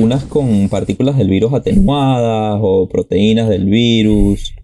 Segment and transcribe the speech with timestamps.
[0.00, 4.54] vacunas con partículas del virus atenuadas o proteínas del virus.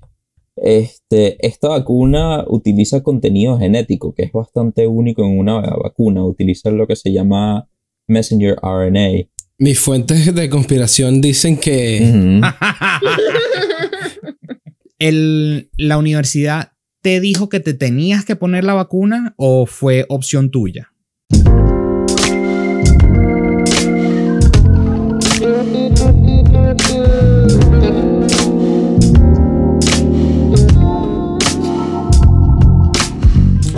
[0.55, 6.25] Este, esta vacuna utiliza contenido genético, que es bastante único en una vacuna.
[6.25, 7.69] Utiliza lo que se llama
[8.07, 9.27] messenger RNA.
[9.59, 12.41] Mis fuentes de conspiración dicen que...
[15.01, 20.53] El, ¿La universidad te dijo que te tenías que poner la vacuna o fue opción
[20.53, 20.94] tuya?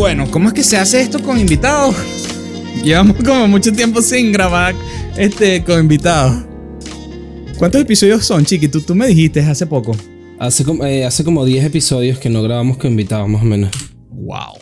[0.07, 1.97] Bueno, ¿cómo es que se hace esto con invitados?
[2.85, 4.73] Llevamos como mucho tiempo sin grabar
[5.17, 6.45] este con invitados.
[7.59, 8.69] ¿Cuántos episodios son, Chiqui?
[8.69, 9.97] Tú, tú me dijiste hace poco.
[10.39, 13.73] Hace, como- eh, hace como 10 episodios que no grabamos con invitados, más o menos.
[14.11, 14.55] Wow.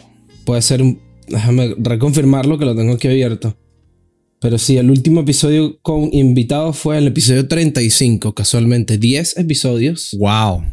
[0.47, 0.99] Puede ser un...
[1.29, 3.55] Déjame reconfirmarlo que lo tengo aquí abierto.
[4.41, 8.97] Pero sí, el último episodio con invitados fue el episodio 35, casualmente.
[8.97, 10.17] 10 episodios.
[10.19, 10.65] Wow.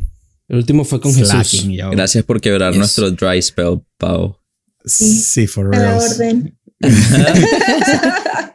[0.48, 1.28] El último fue con Jesús.
[1.28, 1.90] Slacking, yo.
[1.90, 2.78] Gracias por quebrar Yes.
[2.80, 4.38] nuestro dry spell, Pau.
[4.86, 5.98] Sí, for real.
[5.98, 6.58] orden.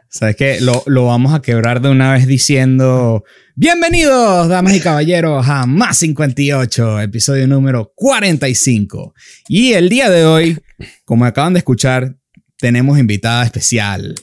[0.09, 0.59] ¿Sabes qué?
[0.61, 3.23] Lo, lo vamos a quebrar de una vez diciendo:
[3.55, 9.13] Bienvenidos, damas y caballeros, a Más 58, episodio número 45.
[9.47, 10.59] Y el día de hoy,
[11.05, 12.17] como acaban de escuchar,
[12.57, 14.15] tenemos invitada especial.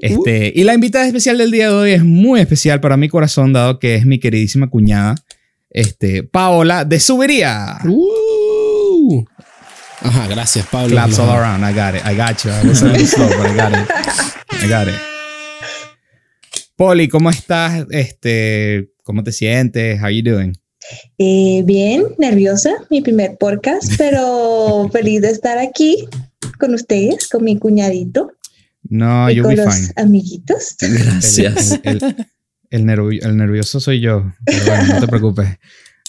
[0.00, 3.52] Este, y la invitada especial del día de hoy es muy especial para mi corazón,
[3.52, 5.14] dado que es mi queridísima cuñada,
[5.70, 7.78] este, Paola de Subería.
[7.84, 8.25] Uh.
[10.06, 10.90] Ajá, gracias, Pablo.
[10.90, 11.62] Claps all around.
[11.64, 12.02] I got it.
[12.06, 12.50] I got you.
[12.50, 13.90] I was a little slow, but I got it.
[14.64, 14.94] I got it.
[16.76, 17.86] Poli, ¿cómo estás?
[17.90, 20.00] Este, ¿cómo te sientes?
[20.02, 20.52] How you doing?
[21.18, 26.06] Eh, bien, nerviosa, mi primer podcast, pero feliz de estar aquí
[26.58, 28.30] con ustedes, con mi cuñadito
[28.88, 29.92] No, y you'll con be los fine.
[29.96, 30.76] amiguitos.
[30.80, 31.80] Gracias.
[31.82, 32.26] El, el-
[32.70, 34.32] el nervi- el nervioso soy yo.
[34.44, 35.48] Pero bueno, no te preocupes.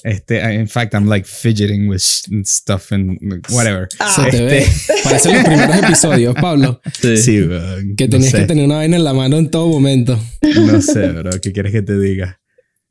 [0.03, 2.01] Este, in fact, I'm like fidgeting with
[2.45, 3.17] stuff and
[3.49, 3.87] whatever.
[4.15, 4.65] Se te ve.
[5.03, 6.79] Parecen los primeros episodios, Pablo.
[7.01, 7.17] Sí.
[7.17, 8.37] Sí, weón, Que no tenías sé.
[8.39, 10.19] que tener una vaina en la mano en todo momento.
[10.41, 11.31] No sé, bro.
[11.41, 12.39] ¿Qué quieres que te diga?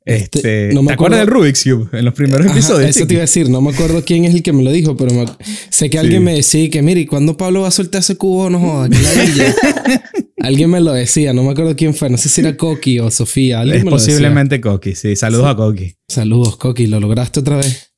[0.05, 2.91] Este, Este, no me ¿Te acuerdas del acuerdo- Rubik's Cube en los primeros Ajá, episodios?
[2.91, 3.09] eso chiqui?
[3.09, 5.12] te iba a decir, no me acuerdo quién es el que me lo dijo, pero
[5.12, 5.27] me-
[5.71, 8.49] sé que alguien me decía que, mire, ¿y cuándo Pablo va a soltar ese cubo?
[8.49, 9.55] No joda, que ladilla".
[10.39, 13.11] Alguien me lo decía, no me acuerdo quién fue, no sé si era Coqui o
[13.11, 13.61] Sofía.
[13.61, 14.13] Alguien Es me lo decía.
[14.15, 15.17] posiblemente Coqui, sí.
[15.17, 15.97] Saludos a Coqui.
[16.09, 17.95] Saludos, Coqui, lo lograste otra vez.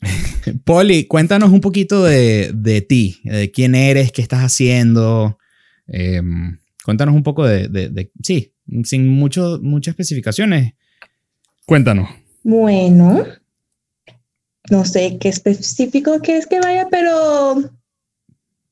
[0.64, 5.38] Poli, cuéntanos un poquito de, de ti, de quién eres, qué estás haciendo.
[5.86, 8.52] Em, cuéntanos un poco de, de- de- sí,
[8.84, 10.72] sin mucho, muchas especificaciones.
[11.66, 12.08] Cuéntanos.
[12.42, 13.24] Bueno,
[14.70, 17.70] no sé qué específico que es que vaya, pero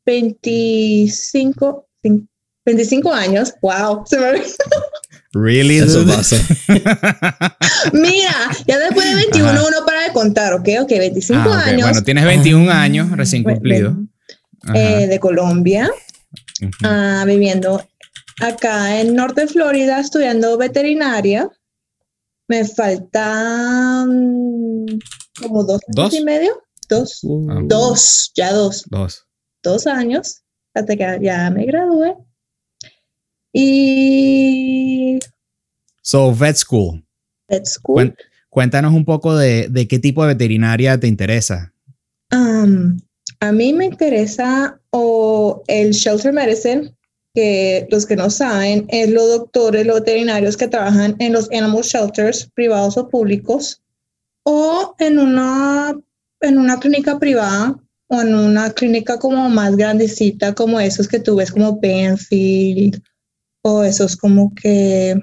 [0.07, 2.27] 25, cin-
[2.67, 3.55] 25 años.
[3.63, 4.47] Wow, se me olvidó.
[5.33, 5.79] Really?
[5.79, 6.37] Eso pasa.
[7.93, 8.35] Mira,
[8.67, 9.63] ya después de 21 Ajá.
[9.67, 10.69] uno para de contar, ¿ok?
[10.83, 11.83] Ok, 25 Ah, años.
[11.89, 13.97] Bueno, tienes 21 años recién cumplido.
[14.75, 15.91] eh, de Colombia.
[16.83, 17.83] Ah, viviendo
[18.41, 21.49] acá en Norte Florida, estudiando veterinaria.
[22.49, 24.09] Me faltan
[25.41, 26.15] como dos, años ¿Dos?
[26.15, 26.63] y medio.
[26.89, 27.21] Dos.
[27.49, 27.61] Ah.
[27.65, 28.85] Dos, ya dos.
[28.91, 29.27] Dos.
[29.63, 30.43] Dos años
[30.75, 32.17] hasta que ya me gradué.
[33.53, 35.19] Y
[36.03, 37.03] So, vet school.
[37.49, 38.15] at school.
[38.49, 41.73] Cuéntanos un poco de, de qué tipo de veterinaria te interesa.
[42.33, 42.99] Um,
[43.41, 46.93] a mí me interesa o el shelter medicine,
[47.35, 51.83] que los que no saben es los doctores, los veterinarios que trabajan en los animal
[51.83, 53.81] shelters privados o públicos,
[54.45, 55.97] o en una,
[56.41, 57.77] en una clínica privada
[58.09, 63.01] o en una clínica como más grandecita, como esos que tú ves como Banfield,
[63.63, 65.21] o esos como que,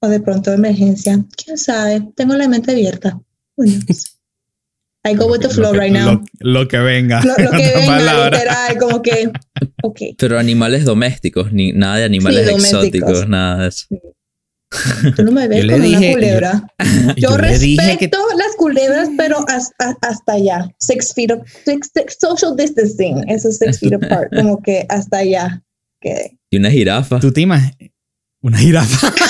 [0.00, 3.20] o de pronto emergencia, quién sabe, tengo la mente abierta.
[3.56, 4.04] Who knows?
[5.04, 6.22] I go with the Lo flow right now.
[6.38, 7.20] Lo, lo que venga.
[7.24, 8.30] Lo, lo que venga, palabra.
[8.38, 9.32] literal, como que,
[9.82, 9.98] ok.
[10.16, 13.86] Pero animales domésticos, ni nada de animales Sí, exóticos, nada de eso.
[15.16, 16.66] Tú no me ves como una dije- culebra.
[17.16, 20.68] Yo, respeto que las culebras, pero hasta allá.
[20.78, 25.18] Six feet, of- six, six- social distancing, eso es six feet apart, como que hasta
[25.18, 25.62] allá.
[26.00, 27.18] Que Y una jirafa.
[27.18, 27.74] tú te imaginas
[28.42, 29.12] una jirafa.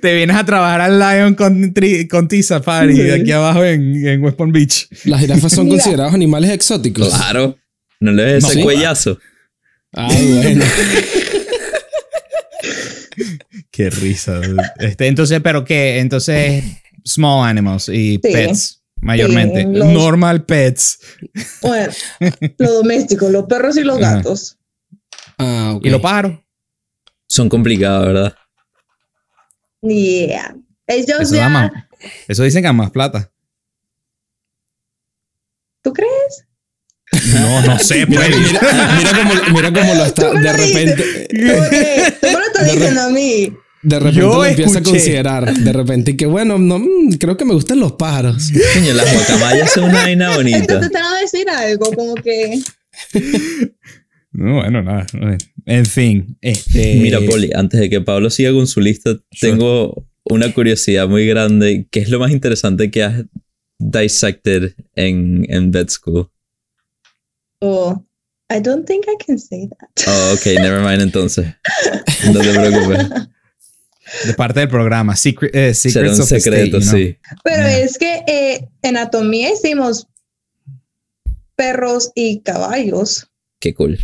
[0.00, 1.74] te vienes a trabajar al Lion con,
[2.10, 3.10] con T-Safari Sí.
[3.10, 4.88] aquí abajo en, en West Palm Beach.
[5.04, 5.76] Las jirafas son Mira.
[5.76, 7.08] considerados animales exóticos.
[7.14, 7.58] Claro.
[8.00, 8.62] No le ves No, ese sí.
[8.64, 9.18] cuellazo.
[9.94, 10.64] Ah, bueno.
[13.70, 14.36] Qué risa.
[14.40, 14.62] dude.
[14.78, 15.98] Este, entonces, ¿pero qué?
[15.98, 16.64] Entonces,
[17.04, 19.64] small animals y pets, mayormente.
[19.64, 20.98] los- Normal pets.
[21.62, 21.92] Bueno,
[22.58, 24.57] lo doméstico, los perros y los gatos.
[25.38, 25.86] Ah, ok.
[25.86, 26.38] Y los pájaros.
[27.28, 28.34] Son complicados, ¿verdad?
[29.82, 30.56] Yeah.
[30.86, 31.48] Ellos Eso, ya.
[31.48, 31.70] más-
[32.26, 33.30] eso dicen que más plata.
[35.82, 36.44] ¿Tú crees?
[37.34, 38.28] No, no sé, pues.
[38.36, 38.60] Mira,
[38.96, 40.30] mira cómo, mira cómo lo está.
[40.30, 41.36] Tú me De lo repente, Tú,
[41.74, 43.52] eh, tú me lo estás De diciendo a mí.
[43.82, 45.54] de repente Yo lo empieza a considerar.
[45.54, 48.50] De repente, y que bueno, no, mm, creo que me gustan los pájaros.
[48.74, 50.58] Coño, las guacamayas son una vaina bonita.
[50.58, 52.60] Entonces te van a decir algo como que.
[54.40, 55.04] No, bueno, nada.
[55.66, 56.94] En fin, este.
[57.02, 61.88] Mira, Poli, antes de que Pablo siga con su lista, tengo una curiosidad muy grande.
[61.90, 63.24] ¿Qué es lo más interesante que has
[63.80, 66.30] dissected en, en vet school?
[67.60, 68.04] Oh,
[68.48, 70.06] I don't think I can say that.
[70.06, 71.46] Oh, ok, never mind entonces.
[72.32, 73.08] No te preocupes.
[74.24, 77.16] De parte del programa, Secret, eh, Será of the State, sí.
[77.42, 77.78] Pero Yeah.
[77.80, 80.06] es que eh, en anatomía hicimos
[81.56, 83.28] perros y caballos.
[83.60, 83.98] Qué cool.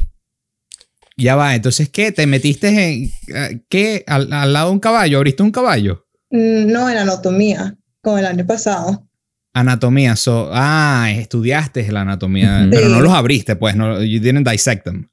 [1.16, 2.10] Ya va, entonces, ¿qué?
[2.12, 3.10] ¿Te metiste en.
[3.34, 4.04] eh, ¿Qué?
[4.06, 5.18] ¿Al, al lado de un caballo?
[5.18, 6.06] ¿Abriste un caballo?
[6.30, 9.08] Mm, No en anatomía, como el año pasado.
[9.52, 14.84] Anatomía, so, ah, estudiaste la anatomía, pero no los abriste, pues, no, you didn't dissect
[14.84, 15.08] them.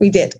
[0.00, 0.32] We did.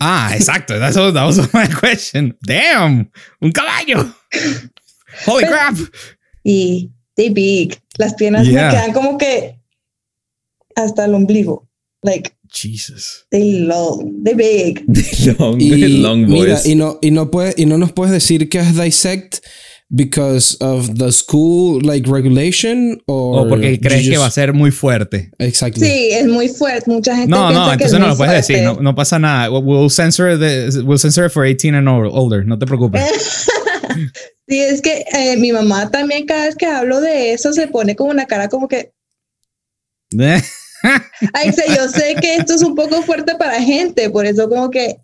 [0.00, 2.36] Ah, exacto, that's what, that was my question.
[2.40, 3.10] Damn,
[3.42, 3.98] un caballo.
[5.26, 5.74] Holy Pero- crap.
[6.42, 7.78] Y they big.
[7.98, 8.66] Las piernas Yeah.
[8.66, 9.60] me quedan como que
[10.74, 11.68] hasta el ombligo.
[12.02, 13.26] Like, Jesus.
[13.30, 14.84] they long, they big.
[15.38, 16.68] Long, Y, long mira, voice.
[16.68, 19.38] y no, y no puede, y no nos puedes decir que es dissect
[19.90, 24.52] because of the school like regulation or O porque crees que just- va a ser
[24.54, 25.30] muy fuerte.
[25.38, 25.86] Exactly.
[25.86, 26.90] Sí, es muy fuerte.
[26.90, 28.82] Mucha gente No, piensa no, que entonces es no muy lo puedes decir, no, fuerte.
[28.84, 29.50] no pasa nada.
[29.50, 33.02] We'll- censor, the, we'll censor it for 18 and older, no te preocupes.
[34.46, 37.96] Sí, es que eh, mi mamá también cada vez que hablo de eso se pone
[37.96, 38.92] como una cara como que,
[41.32, 44.70] ay, sé, yo sé que esto es un poco fuerte para gente, por eso como
[44.70, 44.96] que,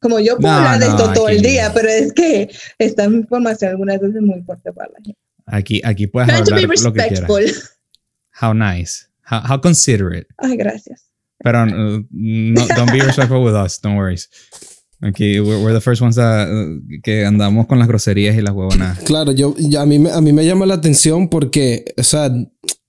[0.00, 3.04] como yo puedo No, hablar de no, esto todo el día, pero es que esta
[3.04, 5.20] información algunas veces es muy fuerte para la gente.
[5.46, 7.30] Aquí, aquí puedes be hablar lo que quieras.
[8.40, 9.06] How nice.
[9.30, 10.26] How, how considerate.
[10.38, 11.04] Ay, gracias.
[11.42, 14.16] Pero uh, no, don't be respectful with us, don't worry.
[15.02, 18.54] Aquí, we're, we're the first ones that, uh, que andamos con las groserías y las
[18.54, 19.00] huevonadas.
[19.04, 22.30] Claro, yo, ya a, mí, me- a mí me llama la atención porque, o sea,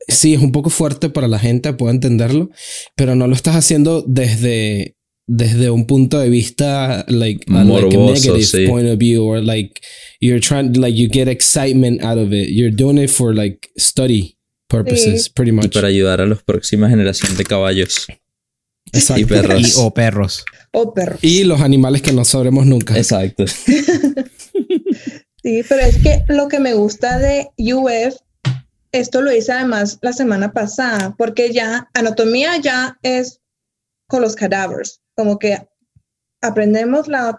[0.08, 2.50] sí, es un poco fuerte para la gente, puedo entenderlo,
[2.96, 4.96] pero no lo estás haciendo desde,
[5.28, 8.68] desde un punto de vista, like, a, like a Morboso, negative sí.
[8.68, 9.82] point of view, or like,
[10.22, 12.50] you're trying, like, you get excitement out of it.
[12.50, 14.38] You're doing it for, like, study
[14.70, 15.32] purposes, Sí.
[15.36, 15.74] pretty Y much.
[15.74, 18.06] para ayudar a la próxima generación de caballos
[18.94, 19.22] Exacto.
[19.22, 19.62] y perros.
[19.62, 20.46] Y o perros.
[20.72, 21.18] Oh, perro.
[21.22, 22.98] Y los animales que no sabremos nunca.
[22.98, 23.46] Exacto.
[25.44, 28.16] Sí, pero es que lo que me gusta de UF,
[28.92, 33.42] esto lo hice además la semana pasada, porque ya anatomía ya es
[34.08, 35.68] con los cadáveres, como que
[36.42, 37.38] aprendemos la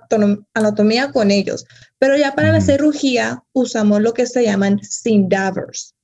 [0.54, 1.64] anatomía con ellos,
[1.98, 5.94] pero ya para la cirugía usamos lo que se llaman sindavers,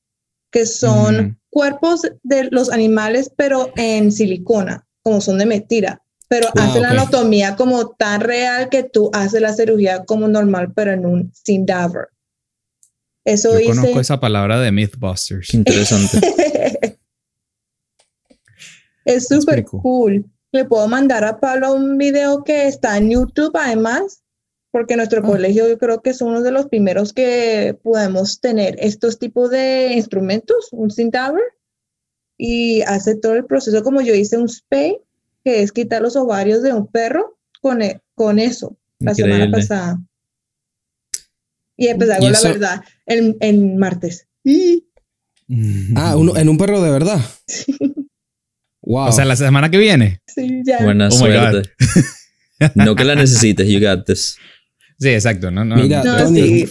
[0.50, 6.00] que son cuerpos de los animales, pero en silicona, como son de mentira.
[6.29, 10.73] Pero Ah, hacen la anatomía como tan real que tú haces la cirugía como normal,
[10.75, 12.08] pero en un sindaver.
[13.25, 13.69] Eso Yo hice.
[13.81, 15.49] conozco esa palabra de Mythbusters.
[15.50, 16.19] Qué interesante.
[19.05, 20.25] es súper cool.
[20.53, 24.23] Le puedo mandar a Pablo un video que está en YouTube además,
[24.71, 25.26] porque nuestro Ah.
[25.26, 29.93] colegio yo creo que es uno de los primeros que podemos tener estos tipos de
[29.95, 31.43] instrumentos, un sindaver,
[32.37, 34.99] y hace todo el proceso como yo hice un spay,
[35.45, 39.99] que es quitar los ovarios de un perro con, e- con eso la semana pasada.
[41.76, 44.26] Y ¿Y con la verdad en, en martes.
[45.94, 47.20] Ah, uno, en un perro de verdad.
[48.82, 49.08] Wow.
[49.08, 50.23] O sea, la semana que viene.
[50.26, 50.82] Sí, ya.
[50.82, 51.50] Buena Oh my God.
[51.50, 51.70] suerte.
[52.75, 54.38] No que la necesites, you got this.
[54.99, 55.50] Sí, exacto.
[55.50, 56.68] No, no, Mira, No, Tony, sí.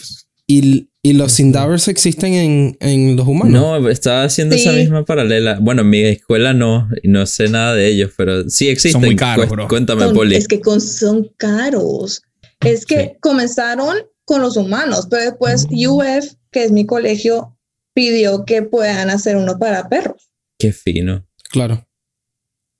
[0.47, 3.51] ¿y, y los sindavers existen en, en los humanos?
[3.51, 5.59] No, estaba haciendo esa misma paralela.
[5.61, 9.01] Bueno, en mi escuela no, y no sé nada de ellos, pero sí existen.
[9.01, 9.67] muy caros, bro.
[9.67, 10.35] Cuéntame, Son- Poli.
[10.35, 12.23] es que con- son caros.
[12.61, 13.11] Es que Sí.
[13.19, 17.57] comenzaron con los humanos, pero después UF, que es mi colegio,
[17.93, 20.29] pidió que puedan hacer uno para perros.
[20.57, 21.25] Qué fino.
[21.51, 21.87] Claro.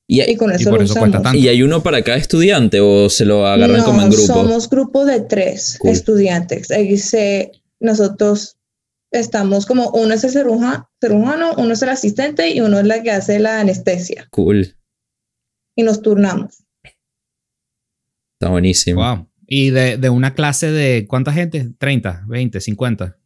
[0.07, 1.23] ¿Y Y hay, con Y eso por lo eso cuesta usamos.
[1.23, 1.39] tanto.
[1.39, 4.25] y hay uno para cada estudiante o se lo agarran no, como en grupo?
[4.25, 5.91] somos grupo de tres Cool.
[5.91, 6.71] estudiantes.
[6.71, 8.57] Ahí se, nosotros
[9.12, 13.01] estamos como uno es el ciruja- cirujano, uno es el asistente y uno es la
[13.03, 14.27] que hace la anestesia.
[14.31, 14.75] Cool.
[15.75, 16.63] Y nos turnamos.
[18.39, 19.01] Está buenísimo.
[19.01, 19.29] Wow.
[19.47, 21.69] Y de, de una clase de ¿cuánta gente?
[21.77, 23.17] 30, 20, 50.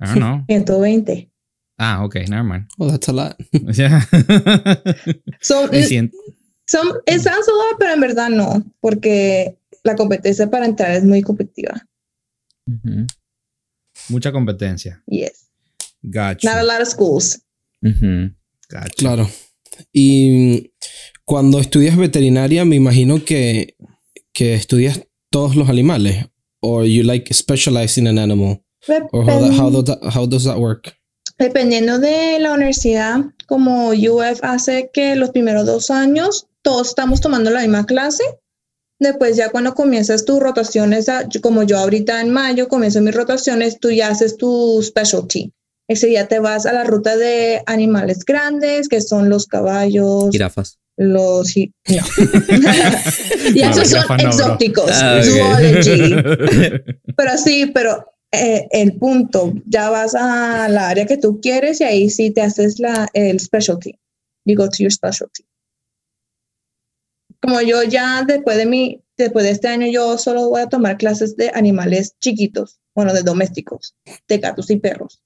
[0.00, 0.44] I don't know.
[0.48, 1.30] 120.
[1.78, 2.66] Ah, ok, never mind.
[2.78, 3.36] Oh, that's a lot.
[3.72, 4.00] Ya.
[5.40, 6.16] Son, Me siento-
[6.66, 11.22] Son, es tan solo, pero en verdad no, porque la competencia para entrar es muy
[11.22, 11.86] competitiva.
[12.66, 13.06] Ujú,
[14.08, 15.00] Mucha competencia.
[15.06, 15.48] Yes.
[16.02, 16.48] Gacho.
[16.48, 17.40] Not a lot of schools.
[17.82, 18.34] ujú.
[18.68, 18.94] gacho.
[18.96, 19.30] Claro.
[19.92, 20.72] Y
[21.24, 23.76] cuando estudias veterinaria, me imagino que,
[24.36, 25.00] que estudias
[25.32, 26.26] todos los animales.
[26.62, 28.62] Or you like specialize in an animal.
[29.12, 30.94] Or how, that- how, does that, how does that work?
[31.38, 37.50] Dependiendo de la universidad, como UF hace que los primeros dos años todos estamos tomando
[37.50, 38.24] la misma clase.
[38.98, 41.06] Después ya cuando comienzas tus rotaciones,
[41.42, 45.52] como yo ahorita en mayo comienzo mis rotaciones, tú ya haces tu specialty.
[45.88, 50.78] Ese día te vas a la ruta de animales grandes, que son los caballos, Jirafas.
[50.96, 51.56] Los...
[51.56, 54.90] y No, esos son exóticos.
[54.92, 55.24] Ah, ok.
[55.24, 56.14] zoology.
[57.16, 61.84] Pero sí, pero eh, el punto, ya vas a la área que tú quieres y
[61.84, 63.98] ahí sí te haces la, el specialty.
[64.44, 65.44] You go to your specialty.
[67.40, 70.96] Como yo ya después de mi, después de este año, yo solo voy a tomar
[70.96, 73.94] clases de animales chiquitos, bueno, de domésticos,
[74.28, 75.22] de gatos y perros.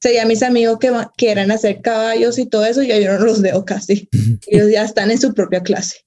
[0.00, 3.64] Sería mis amigos que quieran hacer caballos y todo eso, ya yo no los veo
[3.64, 4.08] casi.
[4.46, 5.98] Ellos ya están en su propia clase.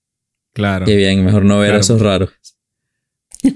[0.53, 0.86] Claro.
[0.86, 1.77] Qué bien, mejor no ver Claro.
[1.77, 2.29] a esos raros.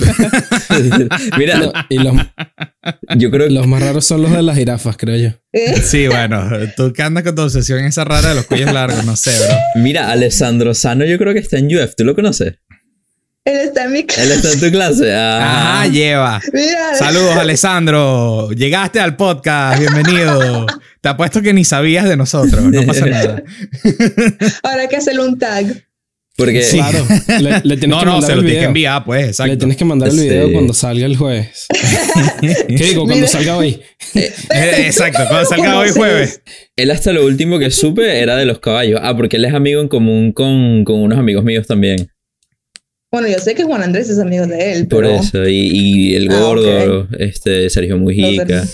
[1.38, 2.16] Mira, No, y los,
[3.18, 5.38] yo creo que los más raros son los de las jirafas, creo yo.
[5.54, 5.76] ¿Eh?
[5.82, 9.16] Sí, bueno, tú que andas con tu obsesión esa rara de los cuellos largos, no
[9.16, 9.56] sé, bro.
[9.84, 11.96] Mira, Alessandro Sano yo creo que está en UF.
[11.96, 12.56] ¿Tú lo conoces?
[13.48, 14.34] Él está en mi Él clase.
[14.34, 15.12] está en tu clase.
[15.14, 15.82] Ah.
[15.82, 16.42] Ajá, lleva.
[16.52, 18.50] Mira, Saludos, Alessandro.
[18.52, 19.80] Llegaste al podcast.
[19.80, 20.66] Bienvenido.
[21.00, 22.64] Te apuesto que ni sabías de nosotros.
[22.64, 23.44] No pasa nada.
[24.64, 25.68] ahora hay que hacerle un tag.
[26.36, 26.78] Porque Sí.
[26.78, 27.06] Claro.
[27.40, 29.54] Le, le tienes No, que no, se lo tienes que enviar, pues, exacto.
[29.54, 30.54] Le tienes que mandar el video Sí.
[30.54, 31.68] cuando salga el jueves.
[32.42, 33.02] ¿Qué digo?
[33.04, 33.28] Cuando Mira.
[33.28, 33.80] salga hoy.
[34.16, 34.34] Eh,
[34.88, 36.42] Exacto, cuando salga hoy jueves.
[36.76, 39.00] él hasta lo último que supe era de los caballos.
[39.04, 42.10] Ah, porque él es amigo en común con, con unos amigos míos también.
[43.12, 45.48] Bueno, yo sé que Juan Andrés es amigo de él, Por pero eso.
[45.48, 45.70] Y,
[46.12, 48.46] y el Ah, gordo, este, Sergio Mujica.
[48.46, 48.72] Sergio.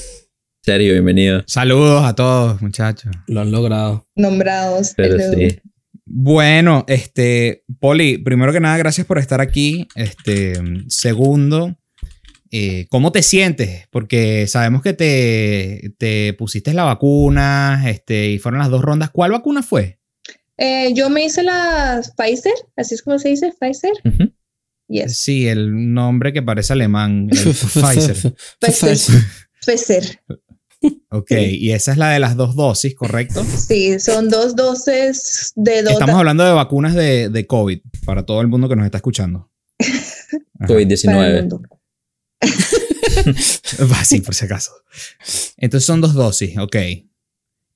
[0.64, 1.44] Sergio, bienvenido.
[1.48, 3.12] Saludos a todos, muchachos.
[3.28, 4.08] Lo han logrado.
[4.16, 4.94] nombrados.
[4.96, 5.60] Pero sí.
[6.06, 9.88] Bueno, este, Poli, primero que nada, gracias por estar aquí.
[9.96, 10.54] Este,
[10.88, 11.78] segundo,
[12.52, 13.88] eh, ¿cómo te sientes?
[13.92, 19.10] Porque sabemos que te, te pusiste la vacuna, este, y fueron las dos rondas.
[19.12, 20.00] ¿Cuál vacuna fue?
[20.64, 23.94] Eh, yo me hice la Pfizer, así es como se dice, Pfizer.
[24.88, 28.36] Yes, Sí, el nombre que parece alemán, el Pfizer.
[28.60, 29.24] Pfizer.
[29.66, 30.22] Pfizer.
[31.10, 33.44] Ok, y esa es la de las dos dosis, ¿correcto?
[33.44, 35.94] Sí, son dos dosis de dos.
[35.94, 39.50] Estamos hablando de vacunas de, de COVID para todo el mundo que nos está escuchando.
[39.80, 40.38] Ajá.
[40.60, 41.40] para el COVID-19.
[41.40, 41.62] mundo.
[43.92, 44.74] Va, sí, por si acaso.
[45.58, 46.76] Entonces son dos dosis, ok.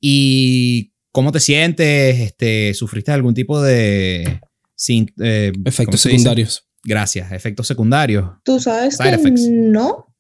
[0.02, 2.20] ¿Y cómo te sientes?
[2.20, 4.42] Este, ¿Sufriste algún tipo de...
[4.76, 6.20] sin- eh, ¿cómo Efectos se dice?
[6.20, 6.68] secundarios.
[6.84, 8.30] Gracias, efectos secundarios.
[8.44, 9.48] Tú sabes Side que effects.
[9.50, 10.14] no.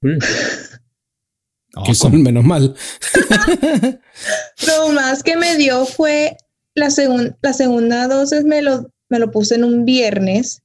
[0.00, 0.18] Cool.
[1.84, 2.74] Que con menos mal.
[4.66, 6.36] Lo más que me dio fue
[6.74, 10.62] la, segun- la segunda dosis, me lo, me lo puse en un viernes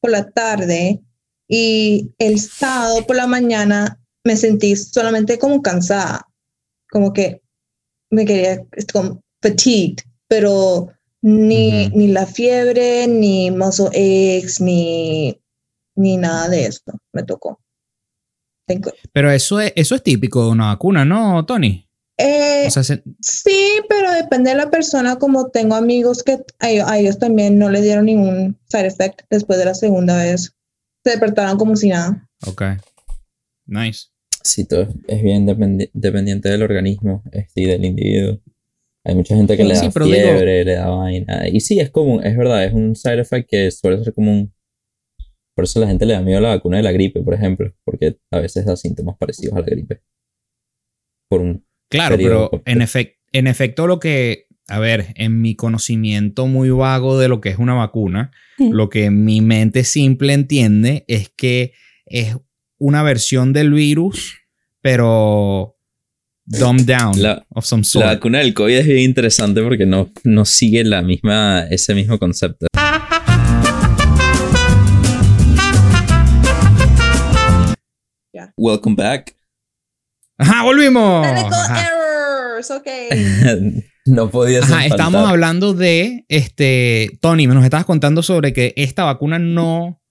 [0.00, 1.00] por la tarde
[1.48, 6.28] y el sábado por la mañana me sentí solamente como cansada,
[6.90, 7.40] como que
[8.10, 9.98] me quería, como fatigued,
[10.28, 10.88] pero
[11.22, 15.40] ni, ni la fiebre, ni muscle aches, ni,
[15.96, 17.60] ni nada de esto me tocó.
[19.12, 21.88] Pero eso es, eso es típico de una vacuna, ¿no, Tony?
[22.18, 25.16] Eh, O sea, se- Sí, pero depende de la persona.
[25.18, 29.20] Como tengo amigos que a ellos, a ellos también no les dieron ningún side effect
[29.30, 30.52] después de la segunda vez.
[31.04, 32.28] Se despertaron como si nada.
[32.46, 32.62] ok.
[33.66, 34.06] Nice.
[34.46, 38.40] Sí, todo es bien dependi- dependiente del organismo este, y del individuo.
[39.04, 41.48] Hay mucha gente que Sí, le sí, da digo- fiebre, le da vaina.
[41.48, 44.52] Y sí, es común, es verdad, es un side effect que suele ser común.
[45.54, 47.72] Por eso la gente le da miedo a la vacuna de la gripe, por ejemplo,
[47.84, 50.00] porque a veces da síntomas parecidos a la gripe.
[51.30, 56.46] Por un Claro, pero en, efec- en efecto lo que, a ver, en mi conocimiento
[56.46, 61.28] muy vago de lo que es una vacuna, lo que mi mente simple entiende es
[61.30, 61.72] que
[62.06, 62.36] es
[62.78, 64.38] una versión del virus,
[64.80, 65.76] pero
[66.44, 68.06] dumbed down La- of some La sort.
[68.06, 72.66] vacuna del COVID es bien interesante porque no, no sigue la misma, ese mismo concepto.
[78.32, 78.52] Ya.
[78.56, 79.34] Welcome back.
[80.38, 81.26] Ajá, volvimos.
[81.26, 81.86] Ajá.
[81.86, 82.86] errors, ok.
[84.06, 84.74] no podía ser.
[84.74, 90.02] Ajá, estamos hablando de este Tony, nos estabas contando sobre que esta vacuna no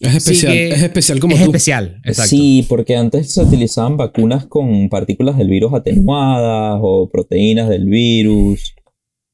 [0.00, 0.52] Es especial.
[0.52, 1.46] Sigue- es especial como es tú.
[1.50, 2.00] especial.
[2.04, 2.28] Exacto.
[2.30, 8.74] Sí, porque antes se utilizaban vacunas con partículas del virus atenuadas o proteínas del virus.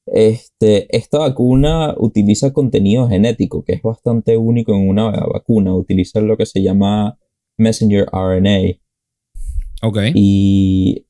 [0.07, 5.75] Este, esta vacuna utiliza contenido genético, que es bastante único en una vacuna.
[5.75, 7.19] Utiliza lo que se llama
[7.59, 8.79] messenger RNA.
[9.83, 9.99] Ok.
[10.15, 11.07] Y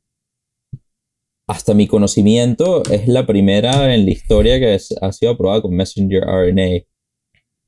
[1.49, 5.75] hasta mi conocimiento es la primera en la historia que es- ha sido aprobada con
[5.75, 6.85] messenger RNA.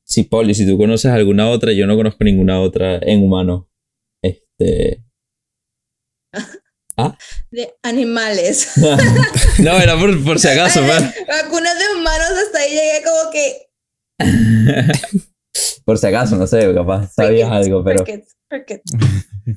[0.08, 3.68] Si, Poli, si tú conoces alguna otra, yo no conozco ninguna otra en humano.
[4.22, 5.02] Este.
[7.50, 8.72] De animales.
[9.62, 11.02] no, era por, por si acaso, pues.
[11.28, 13.66] Vacunas de humanos, hasta ahí llegué como que.
[15.84, 18.02] por si acaso, no sé, capaz sabías crickets, algo, pero.
[18.04, 18.92] crickets, crickets.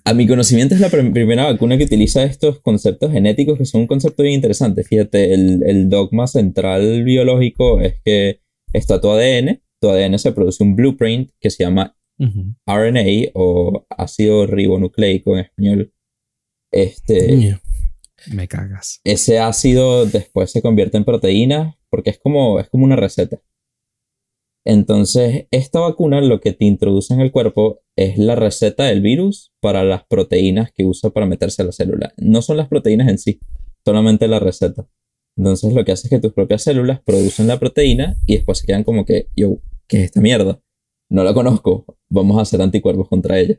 [0.03, 3.81] A mi conocimiento es la prim- primera vacuna que utiliza estos conceptos genéticos que son
[3.81, 4.83] un concepto bien interesante.
[4.83, 8.41] Fíjate, el, el dogma central biológico es que
[8.73, 11.95] está tu ADN, tu ADN se produce un blueprint que se llama.
[12.65, 15.93] RNA o ácido ribonucleico en español.
[16.71, 17.59] Este.
[18.27, 18.99] Me cagas.
[19.05, 23.41] ese ácido después se convierte en proteína porque es como, es como una receta.
[24.65, 29.53] Entonces, esta vacuna lo que te introduce en el cuerpo es la receta del virus
[29.61, 32.13] para las proteínas que usa para meterse a la célula.
[32.17, 33.39] No son las proteínas en sí,
[33.85, 34.85] solamente la receta.
[35.37, 38.67] Entonces, lo que hace es que tus propias células producen la proteína y después se
[38.67, 40.61] quedan como que, yo, ¿qué es esta mierda?
[41.09, 43.57] No la conozco, vamos a hacer anticuerpos contra ella.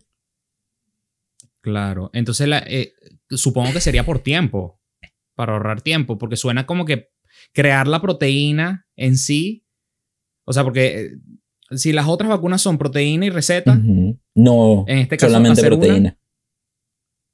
[1.60, 2.10] Claro.
[2.14, 2.94] Entonces, la- eh,
[3.28, 4.80] supongo que sería por tiempo.
[5.34, 6.16] Para ahorrar tiempo.
[6.16, 7.10] Porque suena como que
[7.52, 9.66] crear la proteína en sí.
[10.44, 11.10] O sea, porque eh,
[11.76, 13.78] si las otras vacunas son proteína y receta.
[14.34, 16.18] No, en este caso solamente una, proteína.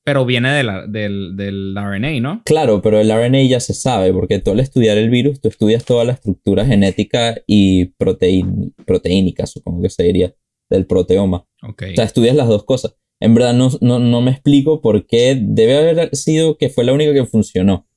[0.06, 2.42] Pero viene de la- del, del RNA, ¿no?
[2.44, 5.84] Claro, pero el RNA ya se sabe, porque tú al estudiar el virus, tú estudias
[5.84, 10.32] toda la estructura genética y proteín, proteínica, supongo que se diría,
[10.70, 11.44] del proteoma.
[11.62, 11.82] Ok.
[11.90, 12.94] O sea, estudias las dos cosas.
[13.20, 16.92] En verdad no, no, no me explico por qué debe haber sido que fue la
[16.92, 17.88] única que funcionó.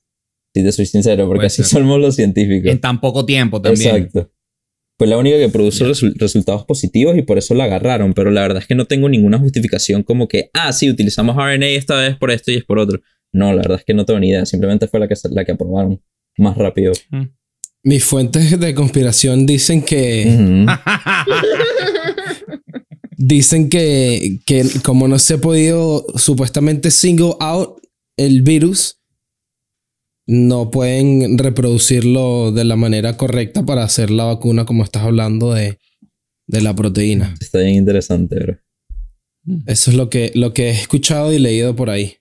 [0.56, 1.80] Si te soy sincero, porque Puede así ser.
[1.80, 2.72] somos los científicos.
[2.72, 3.96] en tan poco tiempo también.
[3.96, 4.32] Exacto.
[5.00, 8.42] Fue la única que produjo resu- resultados positivos y por eso la agarraron, pero la
[8.42, 12.18] verdad es que no tengo ninguna justificación como que, ah, sí, utilizamos RNA esta vez
[12.18, 13.00] por esto y es por otro.
[13.32, 15.54] No, la verdad es que no tengo ni idea, simplemente fue la que, la que
[15.54, 16.02] aprobaron
[16.38, 16.92] más rápido.
[17.82, 20.66] Mis fuentes de conspiración dicen que.
[23.22, 27.78] Dicen que, que como no se ha podido supuestamente single out
[28.18, 28.99] el virus,
[30.32, 35.80] no pueden reproducirlo de la manera correcta para hacer la vacuna como estás hablando de,
[36.48, 37.34] de la proteína.
[37.42, 38.58] Está bien interesante, bro.
[39.66, 42.18] Eso es lo que, lo que he escuchado y leído por ahí.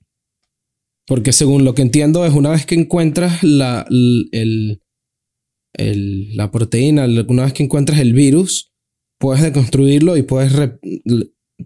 [1.07, 4.81] Porque según lo que entiendo es una vez que encuentras la, el,
[5.75, 8.73] el- la proteína, una vez que encuentras el virus,
[9.19, 10.79] puedes deconstruirlo y puedes re-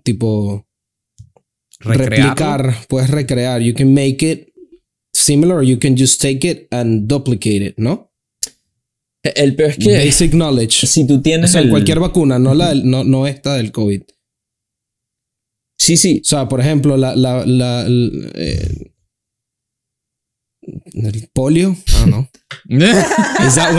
[0.03, 0.67] tipo
[1.79, 2.17] Recrearlo.
[2.35, 3.61] replicar, puedes recrear.
[3.63, 4.49] You can make it
[5.23, 8.11] similar you can just take it and duplicate it, ¿no?
[9.23, 10.87] El peor es que Basic knowledge.
[10.87, 13.71] si tú O tienes sea, en el- cualquier vacuna, no, la no, no esta del
[13.71, 14.03] COVID.
[15.79, 16.21] Sí, sí.
[16.25, 18.93] O sea, por ejemplo, la, la, la, el, eh,
[20.95, 21.77] el polio.
[21.95, 22.31] Ah, no.
[23.55, 23.75] That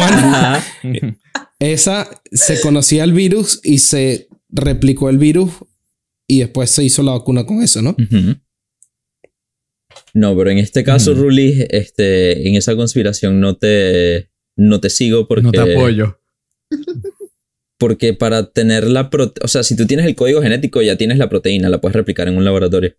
[0.83, 1.17] one?
[1.59, 5.51] Esa se conocía el virus y se replicó el virus
[6.27, 7.91] y después se hizo la vacuna con eso, ¿no?
[7.91, 8.35] Ujú.
[10.13, 11.13] No, pero en este caso.
[11.15, 16.19] Ruli, este, en esa conspiración no te, no te sigo porque, No te apoyo.
[17.79, 21.17] porque para tener la proteína, o sea, si tú tienes el código genético ya tienes
[21.17, 22.95] la proteína, la puedes replicar en un laboratorio.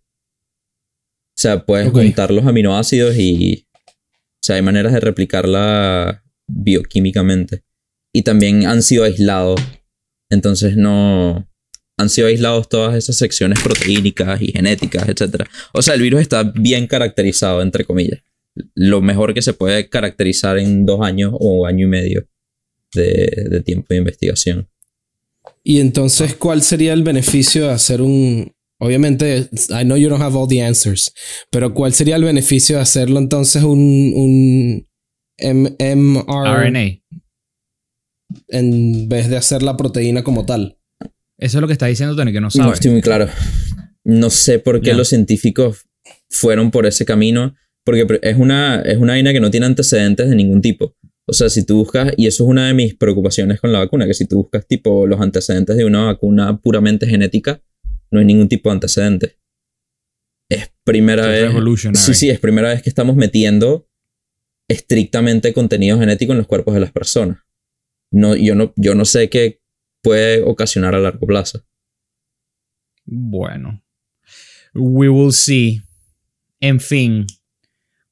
[1.37, 7.63] O sea, puedes juntar los aminoácidos y, o sea, hay maneras de replicarla bioquímicamente.
[8.13, 9.59] Y también han sido aislados.
[10.29, 11.49] Entonces no,
[11.97, 15.43] han sido aislados todas esas secciones proteínicas y genéticas, etc.
[15.73, 18.21] O sea, el virus está bien caracterizado, entre comillas.
[18.73, 22.27] Lo mejor que se puede caracterizar en dos años o año y medio
[22.93, 24.69] de, de tiempo de investigación.
[25.63, 28.53] Y entonces, ¿cuál sería el beneficio de hacer un...
[28.77, 31.13] Obviamente, I know you don't have all the answers,
[31.49, 34.87] pero ¿cuál sería el beneficio de hacerlo entonces un, un
[35.37, 37.01] M- MR RNA.
[38.49, 40.77] en vez de hacer la proteína como tal?
[41.37, 42.73] Eso es lo que está diciendo Tony, que no No sabe.
[42.73, 43.27] estoy muy claro.
[44.03, 45.85] No sé por qué los científicos
[46.29, 50.35] fueron por ese camino, porque es una, es una vaina que no tiene antecedentes de
[50.35, 50.95] ningún tipo.
[51.27, 54.05] O sea, si tú buscas, y eso es una de mis preocupaciones con la vacuna,
[54.05, 57.63] que si tú buscas tipo los antecedentes de una vacuna puramente genética,
[58.11, 59.37] no hay ningún tipo de antecedente.
[60.49, 61.81] Es primera Es vez.
[61.95, 63.87] Sí, sí, es primera vez que estamos metiendo
[64.69, 67.39] estrictamente contenido genético en los cuerpos de las personas.
[68.11, 69.61] No, yo, no, yo no sé qué
[70.05, 71.65] puede ocasionar a largo plazo.
[73.05, 73.83] Bueno.
[74.73, 75.81] We will see.
[76.59, 77.25] En fin.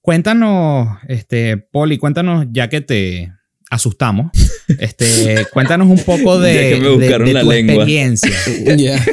[0.01, 3.31] Cuéntanos, este, Poli, cuéntanos, ya que te
[3.69, 4.31] asustamos,
[4.79, 7.73] este, cuéntanos un poco de, Ya que me de- buscaron de la tu lengua.
[7.75, 8.31] experiencia.
[8.77, 9.03] Yeah.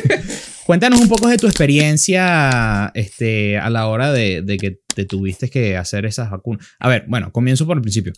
[0.66, 5.49] Cuéntanos un poco de tu experiencia este, a la hora de, de que te tuviste
[5.51, 6.64] que hacer esas vacunas.
[6.79, 8.12] A ver, bueno, comienzo por el principio.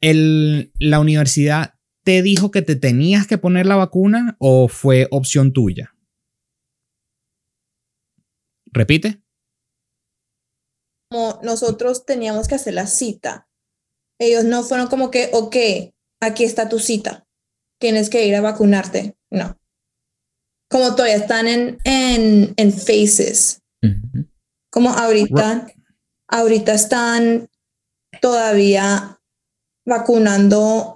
[0.00, 1.74] El, ¿La universidad
[2.06, 5.92] te dijo que te tenías que poner la vacuna o fue opción tuya?
[8.66, 9.20] ¿Repite?
[11.10, 13.48] Como nosotros teníamos que hacer la cita.
[14.20, 15.56] Ellos no fueron como que, ok,
[16.20, 17.26] aquí está tu cita.
[17.80, 19.16] Tienes que ir a vacunarte.
[19.28, 19.58] No.
[20.70, 22.68] Como todavía están en, en, en.
[22.68, 24.28] Ujú.
[24.70, 25.66] Como ahorita,
[26.28, 27.50] ahorita están
[28.20, 29.20] todavía
[29.84, 30.95] vacunando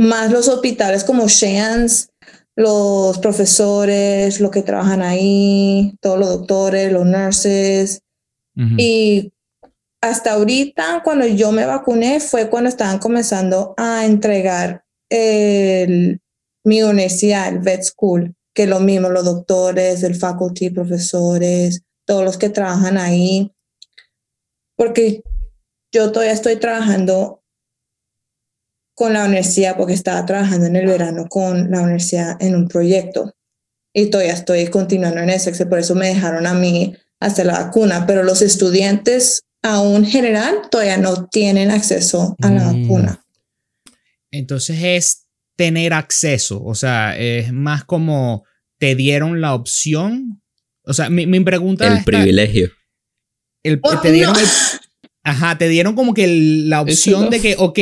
[0.00, 2.10] más los hospitales como Shands,
[2.56, 8.02] los profesores, los que trabajan ahí, todos los doctores, los nurses.
[8.76, 9.32] Y
[10.02, 16.20] hasta ahorita, cuando yo me vacuné, fue cuando estaban comenzando a entregar el,
[16.64, 22.38] mi universidad, el vet school, que lo mismo, los doctores, el faculty, profesores, todos los
[22.38, 23.52] que trabajan ahí.
[24.76, 25.22] Porque
[25.92, 27.39] yo todavía estoy trabajando
[29.00, 33.32] con la universidad, porque estaba trabajando en el verano con la universidad en un proyecto.
[33.94, 37.54] Y todavía estoy continuando en eso, que por eso me dejaron a mí hacer la
[37.64, 42.82] vacuna, pero los estudiantes aún general todavía no tienen acceso a la Mm.
[42.82, 43.24] vacuna.
[44.30, 48.44] Entonces es tener acceso, o sea, es más como
[48.78, 50.42] te dieron la opción.
[50.84, 52.70] O sea, mi, mi pregunta El está- privilegio.
[53.62, 54.40] el- Oh, te dieron no.
[54.40, 54.46] el-
[55.22, 57.30] ajá, te dieron como que el- la opción no.
[57.30, 57.78] de que, ok,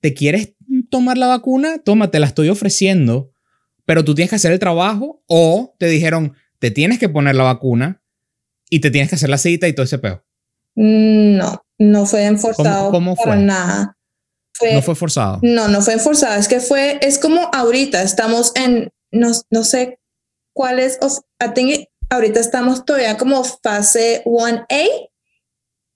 [0.00, 0.52] ¿te quieres
[0.88, 1.78] tomar la vacuna?
[1.78, 3.32] Toma, te la estoy ofreciendo,
[3.84, 7.44] pero tú tienes que hacer el trabajo o te dijeron, te tienes que poner la
[7.44, 8.02] vacuna
[8.70, 10.24] y te tienes que hacer la cita y todo ese peo.
[10.74, 13.36] No, no fue enforzado cómo fue?
[13.36, 13.96] nada.
[14.54, 15.38] Fue, No fue forzado.
[15.42, 16.38] no, no fue enforzado.
[16.38, 19.98] Es que fue, es como ahorita estamos en, no, no sé
[20.54, 20.98] cuál es,
[21.44, 24.86] I think ahorita estamos todavía como fase 1A,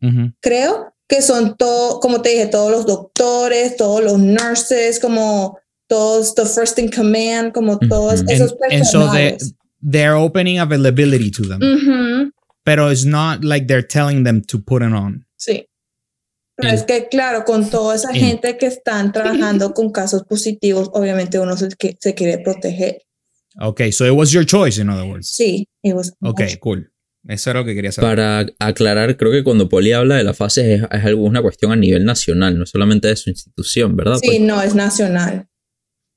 [0.03, 0.33] Ujú.
[0.41, 6.35] creo, que son todo, como te dije, todos los doctores, todos los nurses, como todos,
[6.37, 8.31] the first in command, como todos Ujú.
[8.31, 9.37] esos And, and so they,
[9.83, 11.61] they're opening availability to them.
[11.61, 12.31] Ujú,
[12.65, 15.27] Pero it's not like they're telling them to put it on.
[15.37, 15.67] Sí.
[16.57, 20.91] Pero es que, claro, con toda esa en- gente que están trabajando con casos positivos,
[20.93, 21.69] obviamente uno se,
[21.99, 23.03] se quiere proteger.
[23.61, 25.29] Okay, so it was your choice, in other words.
[25.29, 26.59] Sí, it was Ok, much.
[26.61, 26.87] cool.
[27.29, 28.11] Eso era lo que quería saber.
[28.11, 31.71] Para aclarar, creo que cuando Poli habla de las fases es, es algo, una cuestión
[31.73, 34.17] a nivel nacional, no solamente de su institución, ¿verdad?
[34.23, 35.47] Sí, Pues, no, es nacional.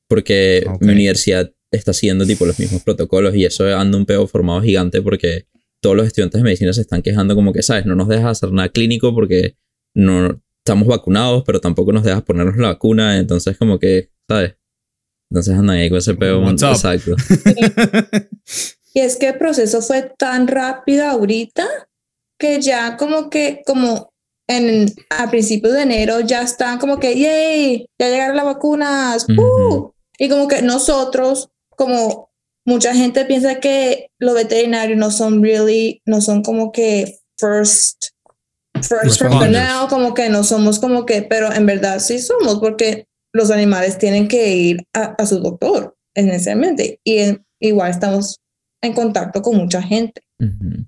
[0.07, 0.81] porque Ok.
[0.81, 5.01] mi universidad está siguiendo tipo los mismos protocolos y eso anda un peo formado gigante
[5.01, 5.47] porque
[5.81, 7.85] todos los estudiantes de medicina se están quejando como que, ¿sabes?
[7.85, 9.57] No nos dejas hacer nada clínico porque
[9.95, 14.55] no estamos vacunados, pero tampoco nos dejas ponernos la vacuna, entonces como que, ¿sabes?
[15.31, 16.47] Entonces andan ahí con ese peo.
[16.49, 17.15] Exacto.
[18.93, 21.67] Y es que el proceso fue tan rápido ahorita
[22.37, 24.11] que ya como que, como
[24.47, 29.25] en, a principios de enero ya están como que, yay, ya llegaron las vacunas.
[29.29, 29.91] ¡uh!
[30.17, 32.29] Y como que nosotros, como
[32.65, 38.09] mucha gente piensa que los veterinarios no son really, no son como que first,
[38.75, 43.49] first personnel, como que no somos como que, pero en verdad sí somos porque los
[43.49, 46.99] animales tienen que ir a, a su doctor, esencialmente.
[47.03, 48.39] Y en- igual estamos
[48.83, 50.21] en contacto con mucha gente.
[50.39, 50.85] Ujú.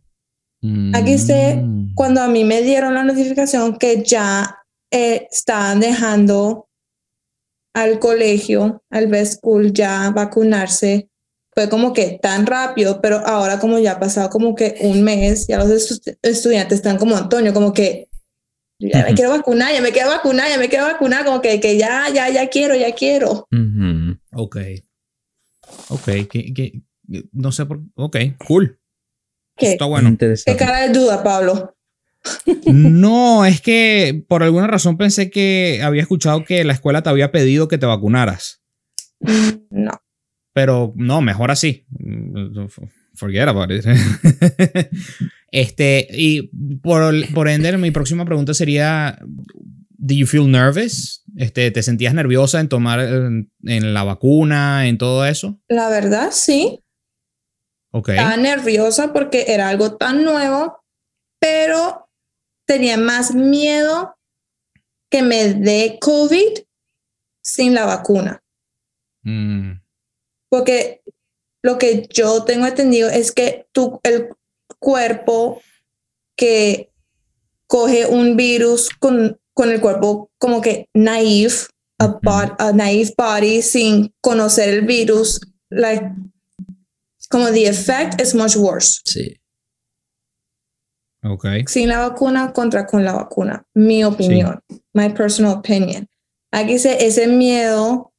[0.95, 1.93] Aquí dice, Mm.
[1.95, 4.57] Cuando a mí me dieron la notificación que ya
[4.91, 6.67] eh, estaban dejando
[7.73, 11.09] al colegio, al vet school, ya vacunarse,
[11.53, 15.47] fue como que tan rápido, pero ahora como ya ha pasado como que un mes,
[15.47, 18.09] ya los estu- estudiantes están como Antonio, como que
[18.79, 19.15] ya me Ujú.
[19.15, 22.29] quiero vacunar, ya me quiero vacunar, ya me quiero vacunar, como que, que ya, ya,
[22.29, 23.47] ya quiero, ya quiero.
[23.51, 24.17] Ujú.
[24.33, 24.57] Ok.
[25.89, 26.81] Ok, que, que-
[27.31, 28.79] no sé por Ok, cool.
[29.57, 30.15] ¿Qué, Está bueno.
[30.17, 31.75] qué cara de duda, Pablo?
[32.65, 37.31] No, es que por alguna razón pensé que había escuchado que la escuela te había
[37.31, 38.61] pedido que te vacunaras.
[39.69, 39.91] No.
[40.53, 41.85] Pero no, mejor así.
[43.15, 43.85] Forget about it.
[45.51, 49.19] este, y por, por ende, mi próxima pregunta sería:
[49.89, 51.23] ¿Do you feel nervous?
[51.35, 55.59] Este, ¿Te sentías nerviosa en tomar en, en la vacuna, en todo eso?
[55.67, 56.84] La verdad, sí.
[57.97, 58.09] Ok.
[58.09, 60.83] Estaba nerviosa porque era algo tan nuevo,
[61.39, 62.09] pero
[62.67, 64.17] tenía más miedo
[65.09, 66.59] que me dé COVID
[67.41, 68.41] sin la vacuna.
[69.23, 69.79] Mm,
[70.49, 71.01] Porque
[71.63, 74.29] lo que yo tengo entendido es que tu, el
[74.79, 75.61] cuerpo
[76.37, 76.91] que
[77.67, 81.53] coge un virus con, con el cuerpo como que naive,
[81.99, 86.05] a, bod- a naive body sin conocer el virus, like,
[87.35, 89.01] como the effect is much worse.
[89.03, 89.41] Sí.
[91.21, 91.45] Ok.
[91.67, 93.65] Sin la vacuna contra con la vacuna.
[93.73, 94.61] Mi opinión.
[94.93, 96.07] My personal opinion.
[96.53, 98.13] Aquí dice ese miedo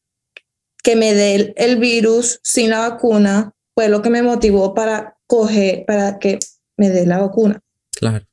[0.82, 5.16] que me dé el, el virus sin la vacuna fue lo que me motivó para
[5.26, 6.38] coger, para que
[6.76, 8.26] me dé la vacuna, Claro.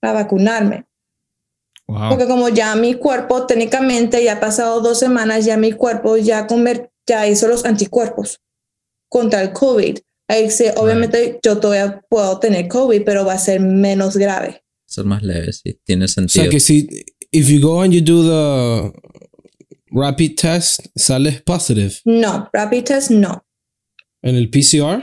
[0.00, 0.84] para vacunarme.
[1.86, 2.10] Wow.
[2.10, 6.46] Porque como ya mi cuerpo técnicamente ya ha pasado dos semanas, ya mi cuerpo ya,
[7.06, 8.42] ya hizo los anticuerpos
[9.08, 9.98] contra el COVID.
[10.28, 14.62] Ahí dice, obviamente yo todavía puedo tener COVID, pero va a ser menos grave.
[14.86, 15.80] Ser más leve, sí.
[15.84, 16.42] Tiene O sentido.
[16.44, 16.88] sea que si
[17.30, 18.92] if you go and you do the
[19.90, 23.44] rapid test, sales positive No, rapid test no.
[24.22, 25.02] en el PCR.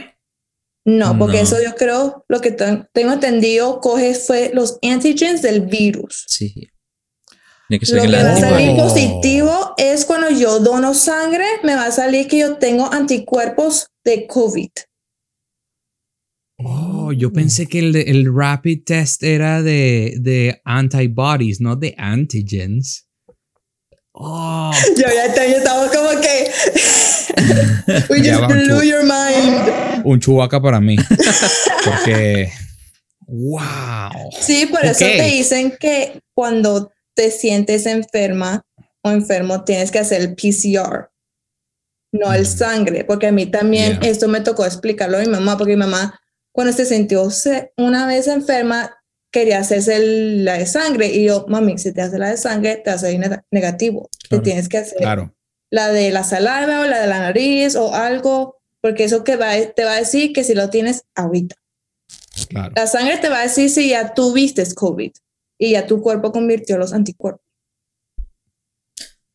[0.88, 1.44] No, porque No.
[1.44, 6.26] eso yo creo, lo que ten- tengo entendido, coge fue los antigens del virus.
[6.28, 6.54] Sí.
[7.68, 8.78] Tiene que ser Lo que que va a salir Oh.
[8.84, 14.28] positivo es cuando yo dono sangre, me va a salir que yo tengo anticuerpos de
[14.28, 14.70] COVID.
[16.58, 23.08] Oh, yo pensé que el, el rapid test era de, de antibodies, no de antigens.
[24.14, 26.50] Oh, Yo ya estaba como que.
[28.10, 30.02] We just blew your mind.
[30.06, 30.96] un chubaca para mí.
[31.84, 32.50] Porque.
[33.28, 34.30] ¡Wow!
[34.40, 35.12] Sí, por eso Ok.
[35.18, 38.64] te dicen que cuando te sientes enferma
[39.04, 41.10] o enfermo tienes que hacer el PCR,
[42.14, 44.10] no el sangre, porque a mí también Yeah.
[44.12, 46.20] esto me tocó explicarlo a mi mamá, porque mi mamá
[46.54, 47.28] cuando se sintió
[47.78, 48.96] una vez enferma
[49.32, 52.78] quería hacerse el- la de sangre y yo, mami, si te hace la de sangre
[52.78, 54.42] te hace neg- negativo, Claro.
[54.42, 55.36] te tienes que hacer Claro.
[55.70, 59.52] la de la saliva o la de la nariz o algo, porque eso que va,
[59.76, 61.56] te va a decir que si lo tienes ahorita.
[62.50, 62.72] Claro.
[62.76, 65.12] La sangre te va a decir si ya tuviste COVID
[65.58, 67.42] y ya tu cuerpo convirtió los anticuerpos.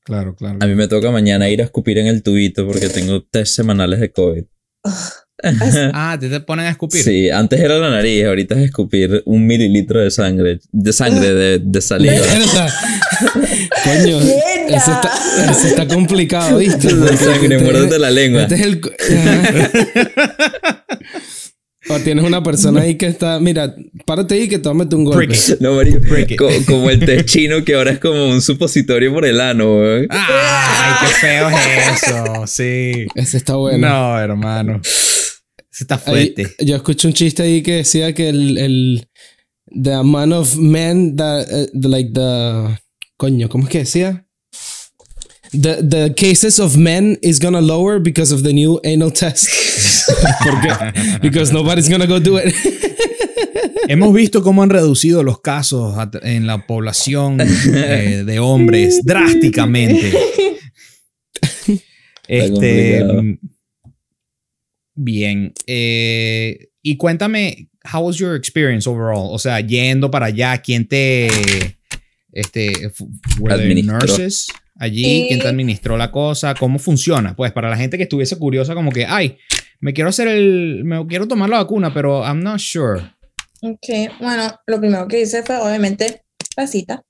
[0.04, 0.59] Claro, claro.
[0.61, 4.00] A mí me toca mañana ir a escupir en el tubito porque tengo test semanales
[4.00, 4.44] de COVID.
[5.94, 7.02] Ah, te, te ponen a escupir.
[7.02, 11.59] Sí, antes era la nariz, ahorita es escupir un mililitro de sangre, de sangre, de,
[11.59, 12.14] de saliva.
[13.85, 15.11] Coño, eso está,
[15.50, 16.94] eso está complicado, ¿viste?
[16.94, 18.42] de sangre, este- muérdete la lengua.
[18.42, 18.80] Este es el.
[21.90, 23.40] O tienes una persona ahí que está.
[23.40, 23.74] Mira,
[24.07, 25.35] párate ahí que tómate un golpe.
[25.61, 26.37] No, it.
[26.38, 30.07] co- como el test chino que ahora es como un supositorio por el ano, weón.
[30.11, 32.46] ¡Ay, qué feo es eso!
[32.46, 33.07] Sí.
[33.14, 33.88] Ese está bueno.
[33.88, 34.81] No, hermano.
[34.85, 36.55] Ese está Ahí- fuerte.
[36.64, 39.09] yo escuché un chiste ahí que decía que el, el
[39.83, 42.79] the amount of men that uh, the, like the
[43.16, 44.26] coño, ¿cómo es que decía?
[45.53, 49.48] The, the cases of men is gonna lower because of the new anal test.
[50.44, 52.54] Porque because nobody's gonna go do it.
[53.88, 60.12] Hemos visto cómo han reducido los casos en la población eh, de hombres drásticamente.
[62.33, 63.02] Este.
[64.94, 65.52] Bien.
[65.66, 69.35] eh, y cuéntame, how was your experience overall?
[69.35, 71.28] O sea, yendo para allá, ¿quién te.
[72.33, 72.92] Este.
[73.40, 74.46] were nurses
[74.81, 75.23] allí?
[75.25, 76.55] Y- ¿Quién te administró la cosa?
[76.55, 77.37] ¿Cómo funciona?
[77.37, 79.38] Pues para la gente que estuviese curiosa, como que, ay,
[79.79, 80.83] me quiero hacer el.
[80.85, 83.14] Me quiero tomar la vacuna, pero I'm not sure.
[83.62, 86.23] Ok, bueno, lo primero que hice fue obviamente
[86.57, 87.05] la cita.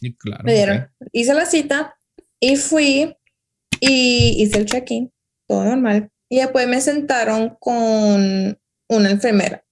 [0.00, 0.42] Y claro.
[0.44, 1.94] Me dieron, hice la cita
[2.40, 3.14] y fui
[3.80, 5.12] y hice el check-in,
[5.48, 6.10] todo normal.
[6.28, 9.64] Y después me sentaron con una enfermera.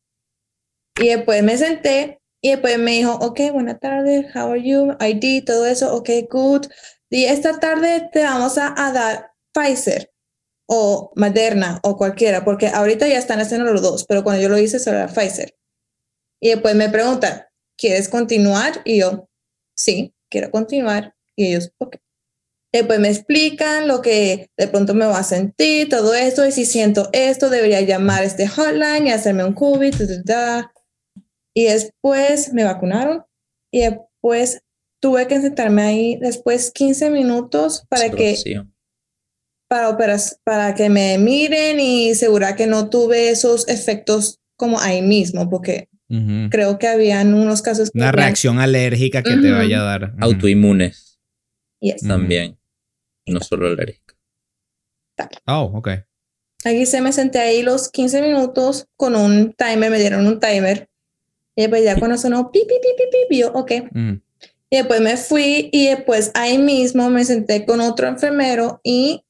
[1.00, 4.96] Y después me senté y después me dijo, ok, buenas tardes, how are you?
[5.00, 6.66] ID, todo eso, ok, good.
[7.10, 10.12] Y esta tarde te vamos a, dar Pfizer
[10.66, 14.58] o Moderna o cualquiera, porque ahorita ya están haciendo los dos, pero cuando yo lo
[14.58, 15.56] hice solo era Pfizer.
[16.40, 17.42] Y después me preguntan,
[17.76, 18.80] ¿quieres continuar?
[18.84, 19.28] Y yo,
[19.76, 21.14] sí, quiero continuar.
[21.34, 21.96] Y ellos, ok.
[22.72, 26.64] Después me explican lo que de pronto me va a sentir, todo esto, y si
[26.64, 29.94] siento esto, debería llamar a este hotline y hacerme un COVID.
[31.52, 33.24] Y después me vacunaron
[33.72, 34.62] y después
[35.00, 38.36] tuve que sentarme ahí después 15 minutos para que
[39.68, 45.00] para, operas- para que me miren y asegurar que no tuve esos efectos como ahí
[45.00, 46.50] mismo, porque Ujú.
[46.50, 49.56] creo que habían unos casos que Una habían- reacción alérgica que te Ujú.
[49.56, 50.04] vaya a dar.
[50.10, 50.16] Ujú.
[50.24, 51.20] Autoinmunes
[51.80, 52.02] Yes.
[52.02, 52.58] también.
[53.26, 54.16] No solo alérgicos.
[55.46, 55.88] Oh, ok.
[56.64, 60.88] Aquí se me senté ahí los 15 minutos con un timer, me dieron un timer.
[61.56, 63.72] Y después ya cuando sonó pi, pi, pi, pi, pi, pi, yo, ok.
[63.92, 64.12] Mm.
[64.70, 69.24] Y después me fui y después ahí mismo me senté con otro enfermero y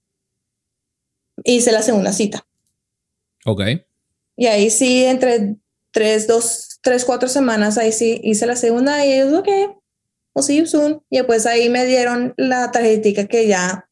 [1.45, 2.47] hice la segunda cita.
[3.47, 3.63] Ok.
[4.37, 5.57] Y ahí sí, entre
[5.93, 9.49] tres, dos, tres, cuatro semanas, ahí sí hice la segunda y ellos, ok,
[10.35, 11.03] we'll see you soon.
[11.11, 13.87] Y después ahí me dieron la tarjetita que ya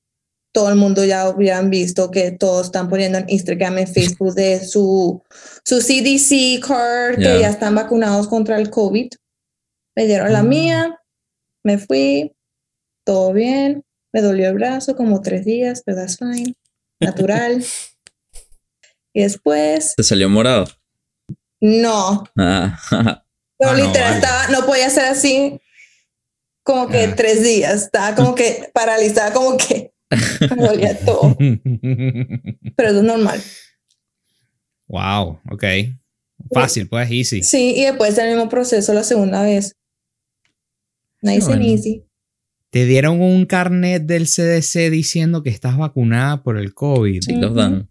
[0.52, 4.64] todo el mundo ya hubieran visto que todos están poniendo en Instagram y Facebook de
[4.66, 5.22] su,
[5.64, 7.48] su CDC card, que Ya.
[7.48, 9.08] están vacunados contra el COVID.
[9.96, 10.48] Me dieron la Mm.
[10.48, 10.97] mía,
[11.68, 12.32] me fui,
[13.04, 16.54] todo bien, me dolió el brazo como tres días, pero that's fine,
[16.98, 17.62] natural.
[19.14, 20.66] y después, ¿Te salió morado?
[21.60, 22.78] no, Ah,
[23.58, 24.14] pero Ah, no, literal vale.
[24.24, 25.60] estaba, no podía hacer así
[26.62, 27.14] como que Ah.
[27.16, 31.36] tres días, estaba como que paralizada, como que me dolía todo,
[32.76, 33.42] pero eso es normal.
[34.88, 35.64] wow, ok.
[36.54, 37.42] Fácil, pues, easy.
[37.42, 39.74] Sí, y después el mismo proceso la segunda vez.
[41.22, 41.64] Nice and bueno.
[41.64, 42.04] easy.
[42.70, 47.22] Te dieron un carnet del CDC diciendo que estás vacunada por el COVID.
[47.22, 47.90] sí, los dan.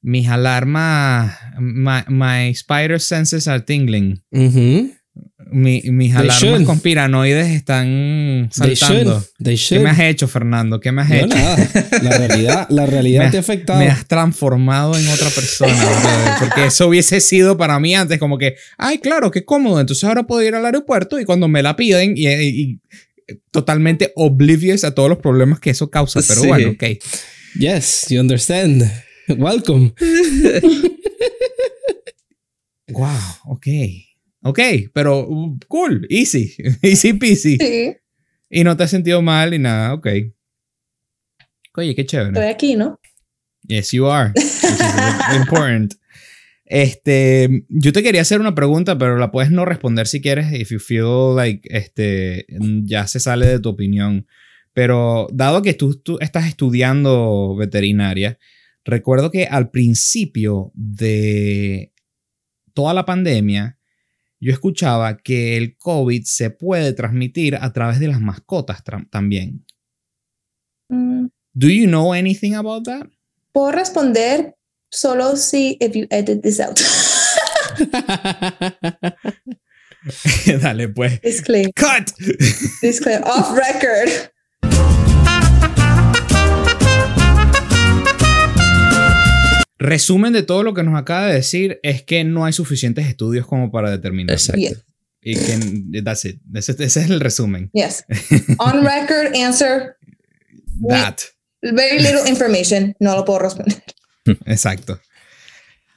[0.00, 4.22] Mis alarmas, my, my spider senses are tingling.
[4.30, 4.92] Ujú.
[5.50, 6.64] Mi- mis They alarmas should.
[6.64, 9.14] conspiranoides están They saltando.
[9.20, 9.24] should.
[9.42, 10.78] They ¿Qué me has hecho, Fernando?
[10.80, 11.28] ¿Qué me has No, hecho?
[11.28, 11.68] nada.
[12.02, 13.78] La realidad, la realidad te ha afectado.
[13.78, 18.36] Me has transformado en otra persona, brother, porque eso hubiese sido para mí antes como
[18.38, 21.76] que, ay, claro, qué cómodo, entonces ahora puedo ir al aeropuerto y cuando me la
[21.76, 22.80] piden y, y- y
[23.50, 26.46] totalmente oblivious a todos los problemas que eso causa, pero Sí.
[26.46, 26.84] bueno, ok.
[27.58, 28.82] Yes, you understand.
[29.28, 29.92] Welcome.
[32.90, 33.10] Wow,
[33.44, 33.66] ok.
[34.42, 34.60] Ok,
[34.92, 37.56] pero uh, cool, easy, easy peasy.
[37.58, 37.96] Sí,
[38.50, 40.06] Y no te has sentido mal y nada, ok.
[41.76, 42.30] Oye, qué chévere.
[42.30, 42.98] estoy aquí, ¿no?
[43.62, 44.32] Yes, you are.
[45.36, 45.94] Important.
[46.64, 50.70] Este, yo te quería hacer una pregunta, pero la puedes no responder si quieres, if
[50.70, 52.46] you feel like este,
[52.84, 54.26] ya se sale de tu opinión.
[54.74, 58.38] Pero dado que tú, tú estás estudiando veterinaria,
[58.84, 61.92] recuerdo que al principio de
[62.74, 63.77] toda la pandemia,
[64.40, 69.64] yo escuchaba que el COVID se puede transmitir a través de las mascotas también.
[70.88, 73.06] Mm, Do you know anything about that?
[73.52, 74.54] Puedo responder
[74.90, 76.78] solo si if you edit this out.
[80.62, 81.20] Dale, pues.
[81.74, 82.10] ¡Cut!
[83.24, 84.30] Off record.
[89.78, 93.46] Resumen de todo lo que nos acaba de decir es que no hay suficientes estudios
[93.46, 94.34] como para determinar.
[94.34, 94.82] Exacto.
[95.22, 96.40] Y que that's it.
[96.54, 97.70] Ese, ese es el resumen.
[97.72, 98.04] Yes.
[98.58, 99.96] On record answer.
[100.88, 101.18] That.
[101.62, 102.94] Very little information.
[103.00, 103.82] No lo puedo responder.
[104.46, 105.00] Exacto.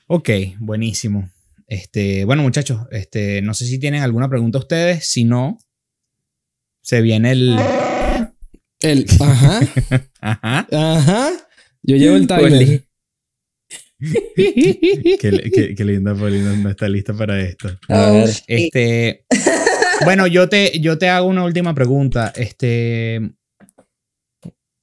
[0.08, 1.30] Ok, buenísimo.
[1.68, 5.06] Este, bueno, muchachos, este, no sé si tienen alguna pregunta ustedes.
[5.06, 5.58] Si no,
[6.82, 7.58] se viene el.
[8.82, 9.60] El, ajá,
[10.22, 10.68] Ajá.
[10.72, 11.32] ajá.
[11.84, 12.84] Yo llevo el timer.
[14.36, 17.68] Qué, qué- qué linda Paulina no está lista para esto.
[17.88, 18.30] A Oh, ver.
[18.48, 19.26] Este,
[20.06, 22.34] bueno, yo te, yo te hago una última pregunta.
[22.36, 23.22] Este,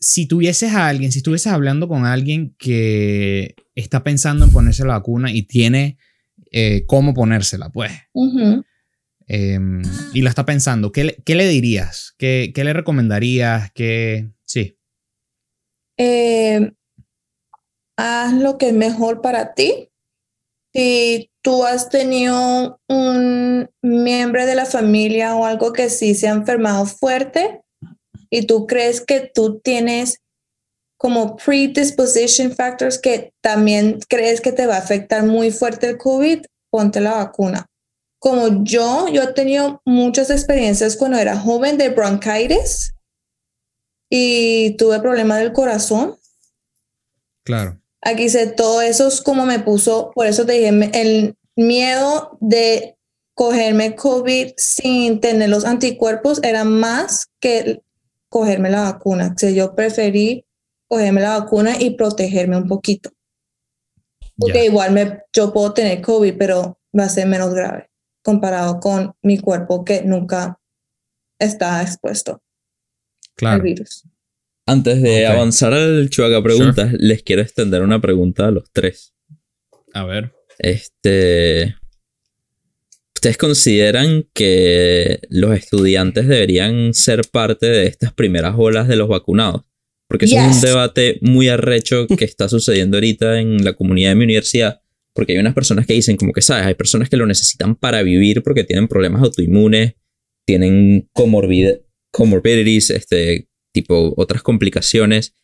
[0.01, 4.95] si tuvieses a alguien, si estuvieses hablando con alguien que está pensando en ponerse la
[4.99, 5.99] vacuna y tiene
[6.53, 7.91] eh, cómo ponérsela, pues,
[9.27, 9.59] eh,
[10.15, 12.15] y la está pensando, ¿qué le, qué le dirías?
[12.19, 13.73] ¿Qué, qué le recomendarías?
[13.75, 14.77] ¿Qué, sí,
[15.99, 16.71] Eh,
[17.99, 19.91] haz lo que es mejor para ti.
[20.73, 26.33] Si tú has tenido un miembro de la familia o algo que sí se ha
[26.33, 27.63] enfermado fuerte
[28.31, 30.21] y tú crees que tú tienes
[30.97, 36.45] como predisposition factors que también crees que te va a afectar muy fuerte el COVID,
[36.71, 37.67] ponte la vacuna.
[38.21, 42.95] Como yo, yo he tenido muchas experiencias cuando era joven de bronquitis
[44.09, 46.17] y tuve problemas del corazón.
[47.45, 47.81] claro.
[48.09, 52.97] Aquí sé todo eso es como me puso, por eso te dije, el miedo de
[53.35, 57.83] cogerme COVID sin tener los anticuerpos era más que
[58.31, 59.33] cogerme la vacuna.
[59.37, 60.47] O sea, yo preferí
[60.89, 63.11] cogerme la vacuna y protegerme un poquito.
[64.39, 67.91] Porque igual me, yo puedo tener COVID, pero va a ser menos grave
[68.23, 70.59] comparado con mi cuerpo que nunca
[71.39, 72.41] está expuesto al
[73.35, 73.63] Claro.
[73.63, 74.05] virus.
[74.69, 79.15] Antes de avanzar al chuaca preguntas, les quiero extender una pregunta a los tres.
[79.95, 80.35] A ver.
[80.59, 81.75] Este.
[83.15, 89.63] ¿Ustedes consideran que los estudiantes deberían ser parte de estas primeras olas de los vacunados?
[90.07, 94.17] Porque eso es un debate muy arrecho que está sucediendo ahorita en la comunidad de
[94.17, 94.83] mi universidad.
[95.15, 98.03] Porque hay unas personas que dicen, como que sabes, hay personas que lo necesitan para
[98.03, 99.95] vivir porque tienen problemas autoinmunes,
[100.45, 101.71] tienen comorbid
[102.11, 105.35] comorbidities, este, tipo otras complicaciones.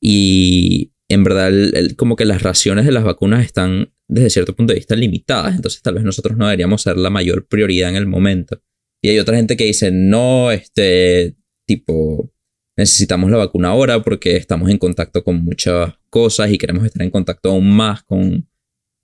[0.00, 1.52] Y en verdad,
[1.96, 5.56] como que las raciones de las vacunas están desde cierto punto de vista limitadas.
[5.56, 8.60] Entonces, tal vez nosotros no deberíamos ser la mayor prioridad en el momento.
[9.02, 11.36] Y hay otra gente que dice, no, este,
[11.66, 12.32] tipo,
[12.76, 17.10] necesitamos la vacuna ahora porque estamos en contacto con muchas cosas y queremos estar en
[17.10, 18.48] contacto aún más con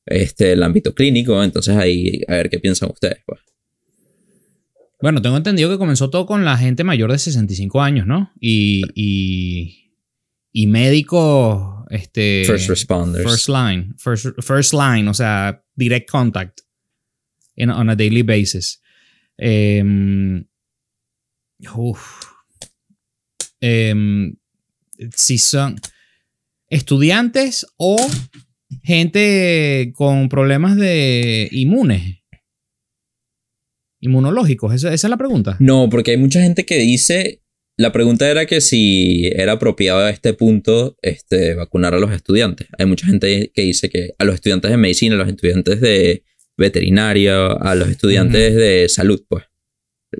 [0.06, 1.42] este, el ámbito clínico.
[1.42, 3.18] Entonces ahí, a ver qué piensan ustedes.
[3.26, 3.40] Pues.
[5.02, 8.32] Bueno, tengo entendido que comenzó todo con la gente mayor de 65 años, ¿no?
[8.40, 9.96] Y, y,
[10.52, 12.44] y médicos, este...
[12.46, 13.24] First responders.
[13.24, 16.60] First line, first, first line, o sea, direct contact
[17.56, 18.80] in, on a daily basis.
[19.36, 20.46] Em,
[21.74, 22.22] uf.
[23.60, 24.36] Em,
[25.16, 25.80] si son
[26.68, 27.96] estudiantes o
[28.84, 32.21] gente con problemas de inmunes,
[34.02, 35.56] inmunológicos, esa, esa es la pregunta.
[35.60, 37.40] No, porque hay mucha gente que dice,
[37.78, 42.66] la pregunta era que si era apropiado a este punto este, vacunar a los estudiantes.
[42.78, 46.24] Hay mucha gente que dice que a los estudiantes de medicina, a los estudiantes de
[46.56, 49.44] veterinaria, a los estudiantes de salud, pues.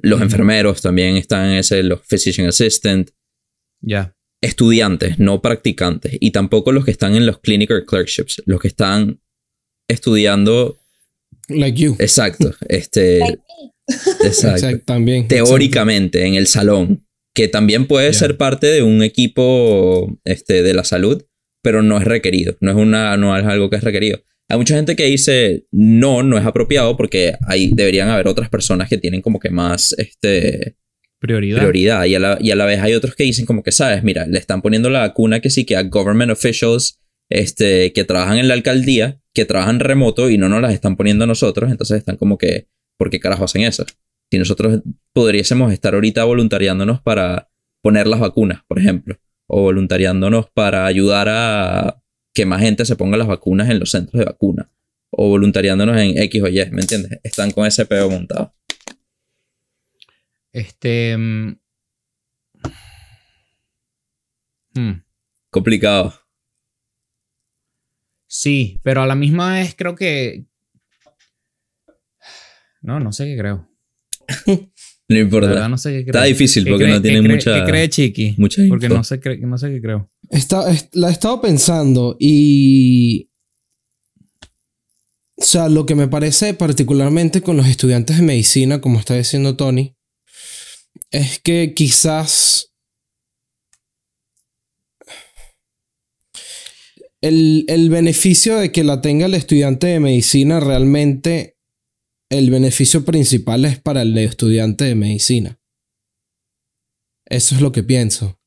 [0.01, 3.11] Los enfermeros también están en ese, los physician assistant.
[3.81, 4.17] Ya.
[4.41, 6.17] Estudiantes, no practicantes.
[6.19, 9.21] Y tampoco los que están en los clinical clerkships, los que están
[9.89, 10.79] estudiando.
[11.49, 11.97] Like you.
[11.99, 12.55] Exacto.
[12.69, 13.21] Este,
[14.25, 14.85] exacto.
[14.85, 15.29] También.
[15.29, 20.85] teóricamente en el salón, que también puede ser parte de un equipo este, de la
[20.85, 21.25] salud,
[21.63, 24.23] pero no es requerido, no es, una, no es algo que es requerido.
[24.49, 28.89] Hay mucha gente que dice no, no es apropiado porque hay, deberían haber otras personas
[28.89, 30.77] que tienen como que más este,
[31.23, 31.59] Prioridad.
[31.59, 34.03] prioridad y a, la, y a la vez hay otros que dicen como que, sabes,
[34.03, 36.99] mira, le están poniendo la vacuna que sí que a government officials
[37.31, 41.25] este, que trabajan en la alcaldía, que trabajan remoto y no nos las están poniendo
[41.25, 42.67] a nosotros, entonces están como que,
[43.03, 43.85] ¿por qué carajo hacen eso?
[44.31, 44.81] Si nosotros
[45.13, 47.51] podríamos estar ahorita voluntariándonos para
[47.83, 52.01] poner las vacunas, por ejemplo, o voluntariándonos para ayudar a
[52.33, 54.71] que más gente se ponga las vacunas en los centros de vacuna,
[55.11, 57.19] o voluntariándonos en X o Y, ¿me entiendes?
[57.25, 58.55] Están con ese peo montado.
[60.53, 61.17] Este.
[61.17, 61.57] mm,
[64.77, 65.03] hmm,
[65.51, 66.15] Complicado.
[68.29, 70.45] Sí, pero a la misma vez creo que.
[72.83, 73.69] No, no sé qué creo.
[75.09, 75.49] No importa.
[75.49, 76.13] verdad no sé qué creo.
[76.15, 78.35] Está difícil ¿Qué porque cree- no tiene cree- mucha- ¿Qué cree Chiqui?
[78.39, 78.97] mucha Porque info.
[78.97, 80.11] no sé, qué- no sé qué creo.
[80.31, 83.29] Está, est- la he estado pensando y...
[85.37, 89.55] O sea, lo que me parece particularmente con los estudiantes de medicina, como está diciendo
[89.57, 89.97] Tony,
[91.11, 92.73] es que quizás
[97.21, 101.57] el, el beneficio de que la tenga el estudiante de medicina realmente,
[102.33, 105.61] el beneficio principal es para el estudiante de medicina.
[107.27, 108.41] Eso es lo que pienso.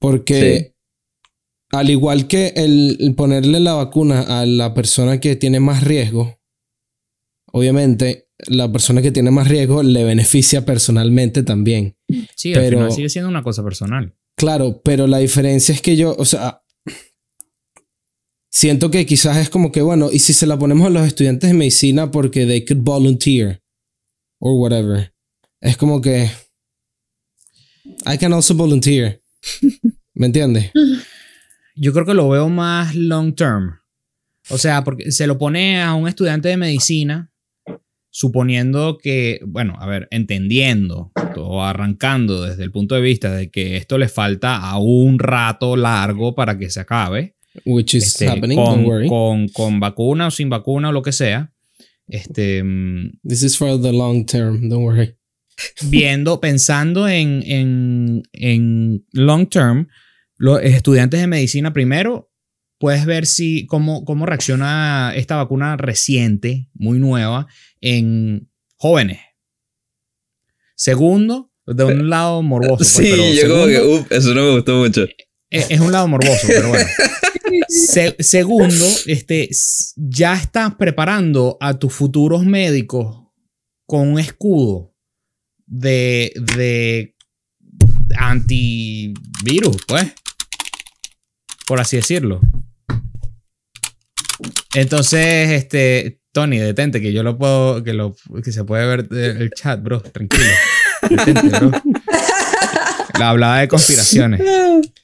[0.00, 0.74] Porque
[1.70, 6.40] al igual que el, ponerle la vacuna a la persona que tiene más riesgo,
[7.52, 11.96] obviamente la persona que tiene más riesgo le beneficia personalmente también.
[12.34, 14.16] Sí, al Pero- final sigue siendo una cosa personal.
[14.36, 16.63] Claro, pero la diferencia es que yo, o sea,
[18.54, 21.50] siento que quizás es como que, bueno, y si se la ponemos a los estudiantes
[21.50, 23.60] de medicina porque they could volunteer
[24.38, 25.12] or whatever.
[25.60, 26.30] Es como que
[28.06, 29.20] I can also volunteer.
[30.14, 30.70] ¿Me entiendes?
[31.74, 33.80] Yo creo que lo veo más long term.
[34.50, 37.32] O sea, porque se lo pone a un estudiante de medicina
[38.10, 43.76] suponiendo que, bueno, a ver, entendiendo o arrancando desde el punto de vista de que
[43.76, 47.33] esto le falta a un rato largo para que se acabe,
[47.64, 49.08] Which is este, happening, con, don't worry.
[49.08, 51.52] con, con vacuna o sin vacuna o lo que sea,
[52.08, 55.14] este, mm, This is for the long term, don't worry.
[55.82, 59.88] viendo, pensando en, en, en long term,
[60.36, 62.30] los estudiantes de medicina primero,
[62.78, 67.46] puedes ver si cómo, cómo reacciona esta vacuna reciente, muy nueva,
[67.80, 69.20] en jóvenes.
[70.76, 72.76] Segundo, de un lado morboso.
[72.76, 75.06] pues, Sí, pero yo como que, uff, eso no me gustó mucho.
[75.58, 76.86] Es, es un lado morboso, pero bueno.
[77.68, 79.48] Se- segundo, este,
[79.96, 83.22] ya estás preparando a tus futuros médicos
[83.86, 84.92] con un escudo
[85.66, 87.14] de, de
[88.16, 90.12] antivirus, pues.
[91.66, 92.40] Por así decirlo.
[94.74, 99.36] Entonces, este, Tony, detente, que yo lo puedo, que, lo, que se puede ver eh,
[99.38, 100.44] el chat, bro, tranquilo.
[101.08, 101.70] Detente, bro.
[103.18, 104.40] La hablada de conspiraciones.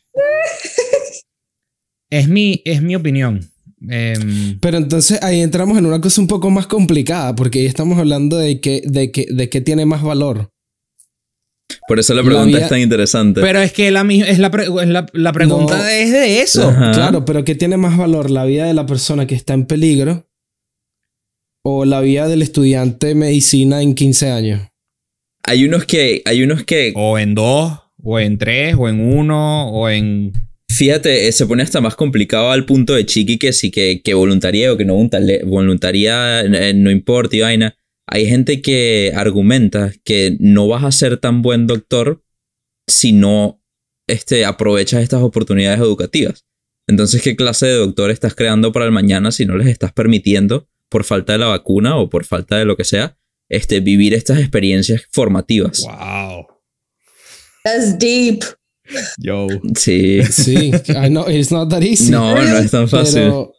[2.11, 3.49] Es mi, es mi opinión.
[3.89, 7.99] Em, Pero entonces ahí entramos en una cosa un poco más complicada, porque ahí estamos
[7.99, 10.51] hablando de que, de que, de que tiene más valor.
[11.87, 13.41] Por eso la La pregunta vía- es tan interesante.
[13.41, 15.85] pero es que la, mi- es la, pre- es la, la pregunta No.
[15.87, 16.69] es de eso.
[16.69, 16.91] Ajá.
[16.93, 18.31] Claro, pero ¿qué tiene más valor?
[18.31, 20.27] ¿La vida de la persona que está en peligro
[21.65, 24.63] o la vida del estudiante de medicina en 15 años?
[25.45, 28.75] Hay unos que, hay unos que, O en dos, ¿O en tres?
[28.79, 29.71] ¿O en uno?
[29.71, 30.33] ¿O en...?
[30.81, 34.15] Fíjate, eh, se pone hasta más complicado al punto de Chiqui que sí, que, que
[34.15, 34.97] voluntaría o que no
[35.45, 37.77] voluntaría, eh, no importa y vaina.
[38.07, 42.25] Hay gente que argumenta que no vas a ser tan buen doctor
[42.87, 43.63] si no
[44.07, 46.47] este, aprovechas estas oportunidades educativas.
[46.87, 50.67] Entonces, ¿qué clase de doctor estás creando para el mañana si no les estás permitiendo,
[50.89, 53.19] por falta de la vacuna o por falta de lo que sea,
[53.51, 55.83] este, vivir estas experiencias formativas?
[55.83, 56.47] ¡Wow!
[57.65, 58.45] That's deep.
[59.19, 59.47] Yo.
[59.77, 60.23] Sí.
[60.31, 62.11] Sí, I know, it's not that easy.
[62.11, 63.23] No, no es tan fácil.
[63.23, 63.53] Pero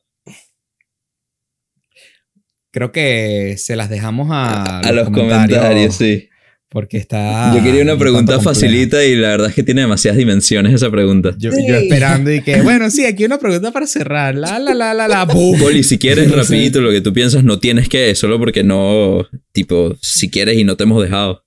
[2.74, 6.30] Creo que se las dejamos a, a los comentarios, sí.
[6.70, 7.54] Porque está...
[7.54, 10.90] Yo quería una un pregunta facilita y la verdad es que tiene demasiadas dimensiones esa
[10.90, 11.36] pregunta.
[11.38, 11.66] Yo, Sí.
[11.68, 14.36] yo esperando y que, bueno, sí, aquí una pregunta para cerrar.
[14.36, 15.28] La, la, la, la, la.
[15.60, 16.40] Poli, si quieres No sé.
[16.44, 20.64] rapidito lo que tú piensas, no tienes que, solo porque no, tipo, si quieres y
[20.64, 21.44] no te hemos dejado.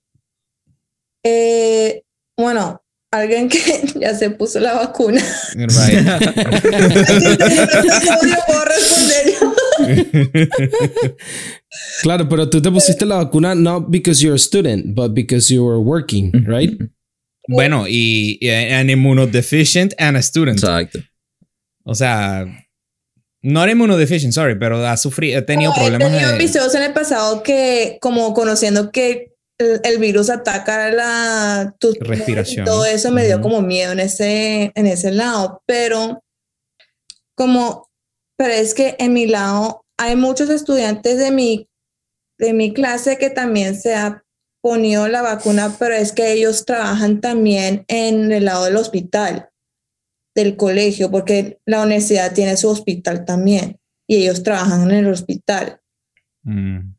[1.24, 2.02] Eh,
[2.36, 2.83] bueno,
[3.14, 3.58] alguien que
[4.00, 5.22] ya se puso la vacuna.
[5.54, 5.70] Right.
[8.22, 9.54] Yo puedo responder yo.
[12.02, 15.64] claro, pero tú te pusiste la vacuna not because you're a student, but because you
[15.64, 16.72] were working, right?
[17.48, 20.58] Bueno, y, y an immunodeficient and a student.
[20.58, 21.00] Exacto.
[21.84, 22.46] O sea,
[23.42, 26.36] no era immunodeficient, sorry, pero ha sufrido, ha tenido problemas He tenido de...
[26.36, 32.64] episodios en el pasado que, como conociendo que el, el virus ataca la tu Respiración.
[32.64, 35.62] Todo eso me dio como miedo en ese, en ese lado.
[35.66, 36.22] Pero,
[37.34, 37.90] como,
[38.36, 41.68] pero es que en mi lado hay muchos estudiantes de mi,
[42.38, 44.24] de mi clase que también se ha
[44.62, 49.50] ponido la vacuna, pero es que ellos trabajan también en el lado del hospital,
[50.34, 53.78] del colegio, porque la universidad tiene su hospital también
[54.08, 55.80] y ellos trabajan en el hospital.
[56.42, 56.94] Mm.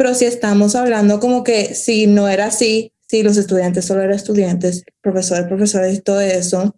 [0.00, 4.16] Pero si estamos hablando como que si no era así, si los estudiantes solo eran
[4.16, 6.74] estudiantes, profesores, profesores y todo eso,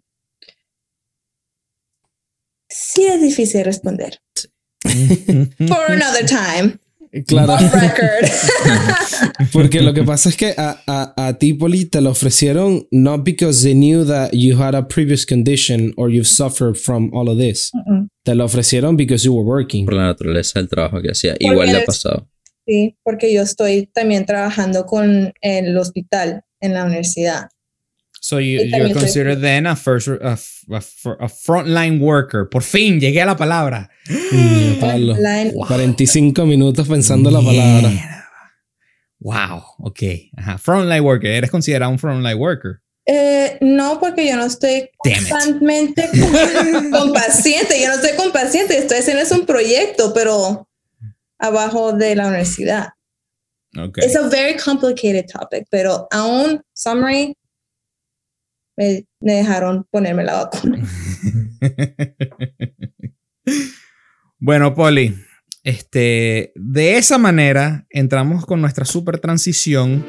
[2.67, 4.19] sí es difícil responder.
[4.83, 6.79] For another time,
[7.27, 7.55] Claro,
[9.53, 13.23] porque lo que pasa es que a, a, a ti, Poli, te lo ofrecieron not
[13.23, 17.37] because they knew that you had a previous condition or you've suffered from all of
[17.37, 17.71] this.
[17.73, 18.09] Mm-mm.
[18.23, 19.85] Te lo ofrecieron because you were working.
[19.85, 21.35] Por la naturaleza del trabajo que hacía.
[21.39, 22.27] Igual le ha pasado.
[22.65, 27.49] Sí, porque yo estoy también trabajando con el hospital en la universidad.
[28.21, 30.37] So you, you're considered then a first a,
[30.71, 30.81] a,
[31.19, 32.47] a frontline worker.
[32.49, 33.89] Por fin llegué a la palabra.
[34.31, 35.15] Mm, Pablo.
[35.19, 37.89] La- 45 minutos pensando la palabra.
[37.89, 38.29] Mierda.
[39.19, 39.99] Wow, ok.
[40.37, 40.57] Ajá.
[40.57, 41.31] Frontline worker.
[41.31, 42.79] Eres considerado un frontline worker.
[43.05, 47.77] Eh, no, porque yo no estoy constantemente con, con paciente.
[47.81, 48.77] Yo no estoy con paciente.
[48.77, 50.69] Estoy haciendo es un proyecto, pero
[51.43, 52.89] abajo de la universidad.
[53.77, 53.97] Ok.
[53.97, 57.35] It's a very complicated topic, pero aún, summary,
[58.77, 60.87] me, me dejaron ponerme la vacuna.
[64.39, 65.15] bueno, Poli,
[65.63, 70.05] este, de esa manera entramos con nuestra super transición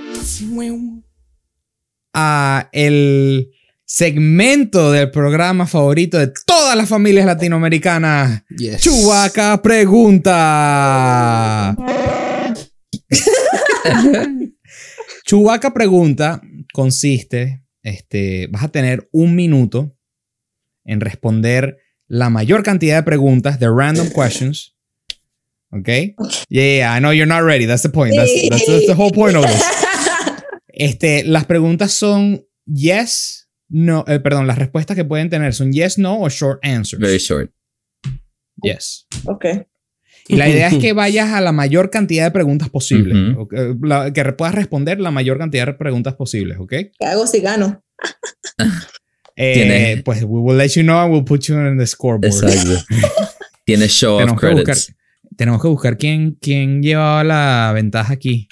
[2.13, 3.54] a el
[3.85, 8.43] segmento del programa favorito de todas las familias latinoamericanas.
[8.57, 8.81] Yes.
[8.81, 10.35] Chubaca pregunta.
[15.25, 16.41] Chubaca pregunta
[16.73, 19.97] consiste, este, vas a tener un minuto
[20.85, 24.77] en responder la mayor cantidad de preguntas de random questions.
[25.71, 25.89] ¿Ok?
[26.49, 27.67] Yeah, yeah, I know you're not ready.
[27.67, 28.15] That's the point.
[28.15, 29.63] That's, that's, that's the whole point of this.
[30.77, 33.44] Este, las preguntas son yes,
[33.75, 37.01] no, eh, perdón, las respuestas que pueden tener son yes, no o short answers.
[37.01, 37.51] Very short.
[38.63, 39.07] Yes.
[39.25, 39.45] ok.
[40.29, 42.69] Y la idea es que vayas a la mayor cantidad de preguntas.
[42.73, 43.53] ¿ok?
[43.83, 46.71] La- que puedas responder la mayor cantidad de preguntas posibles, ¿ok?
[46.71, 47.85] ¿Qué hago si gano?
[49.37, 52.33] Eh, pues we will let you know and we'll put you in the scoreboard.
[52.33, 52.85] Exacto.
[53.67, 54.95] Tiene show of Tenemos que, buscar, credits.
[55.37, 58.47] tenemos que buscar quién, quién llevaba la ventaja aquí.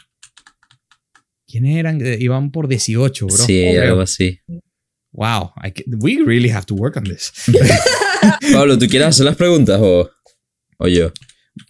[1.46, 2.04] ¿Quiénes eran?
[2.04, 3.36] Eh, Iban por 18, bro.
[3.36, 4.40] Sí, algo así.
[5.12, 5.52] Wow.
[5.62, 7.32] I we really have to work on this.
[8.52, 10.10] Pablo, ¿tú quieres hacer las preguntas o,
[10.78, 11.12] o yo?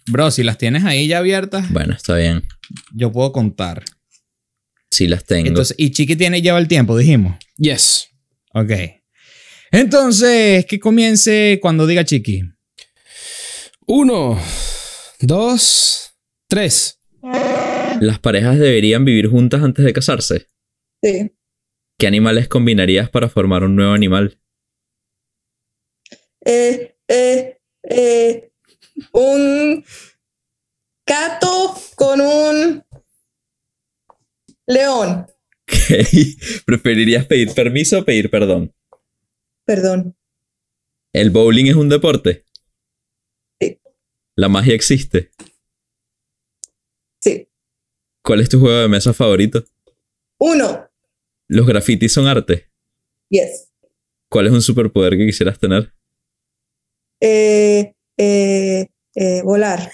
[0.09, 2.43] Bro, si las tienes ahí ya abiertas, Bueno, está bien.
[2.93, 3.83] yo puedo contar.
[4.91, 5.47] Sí las tengo.
[5.47, 7.37] Entonces, y Chiqui tiene lleva el tiempo, dijimos.
[7.57, 8.09] Yes.
[8.53, 8.71] Ok.
[9.71, 12.43] Entonces, que comience cuando diga Chiqui.
[13.87, 14.39] Uno,
[15.19, 16.13] dos,
[16.47, 16.99] tres.
[17.99, 20.47] ¿Las parejas deberían vivir juntas antes de casarse?
[21.01, 21.31] Sí.
[22.03, 24.37] ¿Qué animales combinarías para formar un nuevo animal?
[26.43, 28.51] Eh, eh, eh,
[29.13, 29.85] un
[31.07, 32.83] gato con un
[34.67, 35.27] león.
[36.65, 38.75] ¿Preferirías pedir permiso o pedir perdón?
[39.63, 40.13] Perdón.
[41.13, 42.43] ¿El bowling es un deporte?
[43.61, 43.79] Sí.
[44.35, 45.31] ¿La magia existe?
[47.21, 47.47] Sí.
[48.21, 49.63] ¿Cuál es tu juego de mesa favorito?
[50.39, 50.89] Uno.
[51.53, 52.71] ¿Los grafitis son arte?
[53.29, 53.71] Yes.
[54.27, 55.93] ¿Cuál es un superpoder que quisieras tener?
[57.21, 59.91] Eh, eh, eh, volar.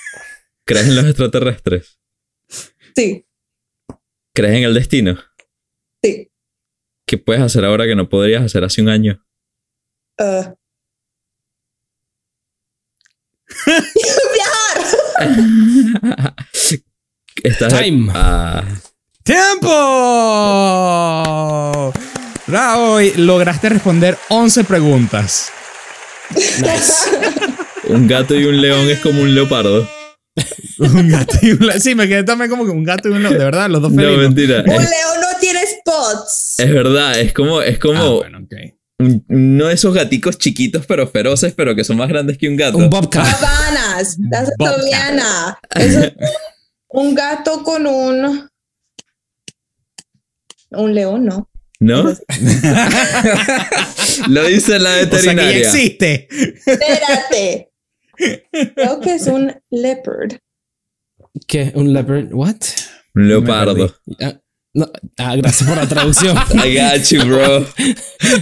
[0.66, 1.99] ¿Crees en los extraterrestres?
[2.95, 3.28] Sí.
[4.34, 5.20] ¿Crees en el destino?
[6.01, 6.32] Sí.
[7.05, 9.22] ¿Qué puedes hacer ahora que no podrías hacer hace un año?
[10.18, 10.55] Uh.
[15.26, 16.36] Viajar.
[17.43, 18.14] Estás Time.
[18.16, 18.64] Ah,
[19.30, 19.69] ¡Tiempo!
[22.47, 25.51] Bravo, y lograste responder 11 preguntas.
[27.88, 29.88] un gato y un león es como un leopardo.
[30.80, 31.80] Un gato y un león.
[31.80, 33.34] Sí, me quedé también como que un gato y un león.
[33.38, 34.23] De verdad, los dos No, felinos.
[34.23, 34.63] mentira.
[34.65, 36.55] Un Es, león no tiene spots.
[36.57, 38.47] es verdad, es como, es como Ah, bueno, un-
[39.59, 42.80] de esos gaticos chiquitos pero feroces, pero que son más grandes que un gato.
[42.80, 43.27] Un bobcat.
[45.75, 46.13] Eso es
[46.88, 48.49] un gato con un.
[50.72, 51.49] Un león, ¿no?
[51.80, 52.03] ¿No?
[54.28, 55.57] Lo dice la O sea que ya veterinaria.
[55.59, 56.28] existe.
[56.65, 57.72] Espérate.
[58.76, 60.34] Creo que es un leopard.
[61.47, 61.72] ¿Qué?
[61.76, 62.34] ¿Un leopard?
[62.34, 62.55] ¿What?
[63.15, 63.95] un leopardo.
[64.22, 64.39] Ah,
[64.74, 64.91] no.
[65.17, 66.38] Ah, gracias por la traducción.
[66.63, 67.65] I got you, bro.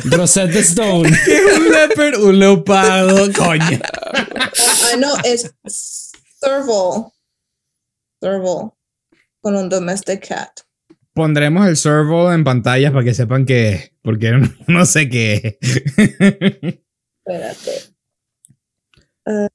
[0.17, 1.09] Rosetta Stone.
[1.25, 2.23] ¿Qué es un leopard?
[2.23, 3.31] Un leopardo.
[3.33, 3.79] Coño.
[3.83, 5.53] Ah, no, es
[6.39, 7.11] serval.
[8.19, 8.71] Serval.
[9.41, 10.61] Con un domestic cat.
[11.17, 13.91] Pondremos el servo en pantalla para que sepan qué es.
[14.03, 14.33] Porque
[14.67, 15.67] no sé qué es.
[17.25, 17.71] Espérate.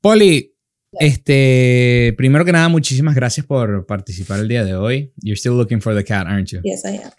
[0.01, 0.57] Poli,
[0.99, 5.13] este, primero que nada, muchísimas gracias por participar el día de hoy.
[5.23, 6.63] You're still looking for the cat, aren't you?
[6.65, 7.13] Yes, I am.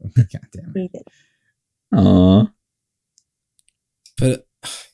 [0.14, 0.74] God damn it.
[0.74, 1.06] Read it.
[1.92, 2.52] Aw.
[4.18, 4.44] Pero.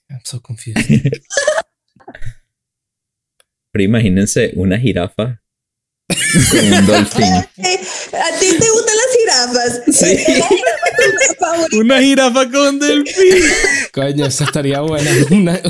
[0.08, 0.78] I'm so confused.
[3.72, 5.42] Pero imagínense una jirafa
[6.50, 7.24] con un dolfín.
[7.58, 7.80] Eh,
[8.12, 9.80] ¿A ti te gustan las jirafas?
[9.90, 10.16] Sí.
[10.26, 11.76] Jirafa.
[11.78, 13.42] Una jirafa con delfín.
[13.92, 15.10] Coño, esa estaría buena.
[15.30, 15.60] Una-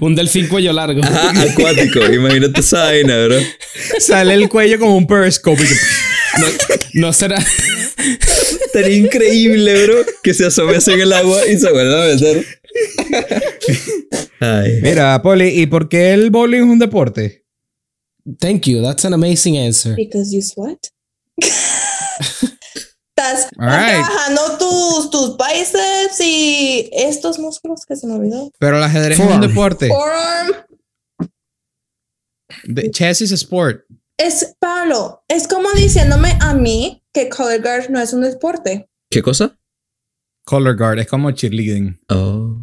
[0.00, 1.00] un delfín cuello largo.
[1.02, 2.00] Ajá, acuático.
[2.12, 3.36] Imagínate esa vaina, bro.
[4.00, 5.62] Sale el cuello como un periscope.
[6.38, 6.46] No,
[6.94, 7.38] no será.
[8.66, 12.44] Estaría increíble, bro, que se asome así en el agua y se vuelva a meter.
[14.40, 14.80] Ay.
[14.82, 17.45] Mira, Poli, ¿y por qué el bowling es un deporte?
[18.40, 18.82] Thank you.
[18.82, 19.94] That's an amazing answer.
[19.94, 20.90] Because you sweat.
[21.40, 24.04] Estás All right.
[24.04, 28.50] trabajando tus, tus bíceps y estos músculos que se me olvidó.
[28.58, 29.88] Pero el ajedrez es un deporte.
[29.88, 30.52] Forearm.
[32.74, 33.84] The chess is a sport.
[34.18, 35.22] Es Pablo.
[35.28, 38.88] Es como diciéndome a mí que color guard no es un deporte.
[39.10, 39.58] ¿Qué cosa?
[40.44, 42.56] Color guard es como cheerleading, Oh.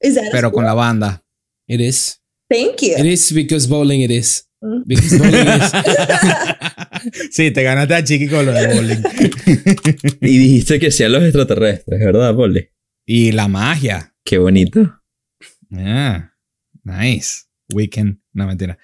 [0.00, 1.22] Is that pero con la banda.
[1.66, 2.20] It is.
[2.50, 2.94] Thank you.
[2.96, 4.46] It is because bowling it is.
[7.30, 9.02] Sí, te ganaste a Chiqui con lo de bowling.
[10.22, 12.68] Y dijiste que sean los extraterrestres, ¿verdad, Poli?
[13.06, 14.14] y la magia.
[14.24, 15.00] Qué bonito.
[15.72, 16.32] Ah,
[16.82, 17.44] nice.
[17.72, 18.20] Weekend.
[18.32, 18.78] No, mentira.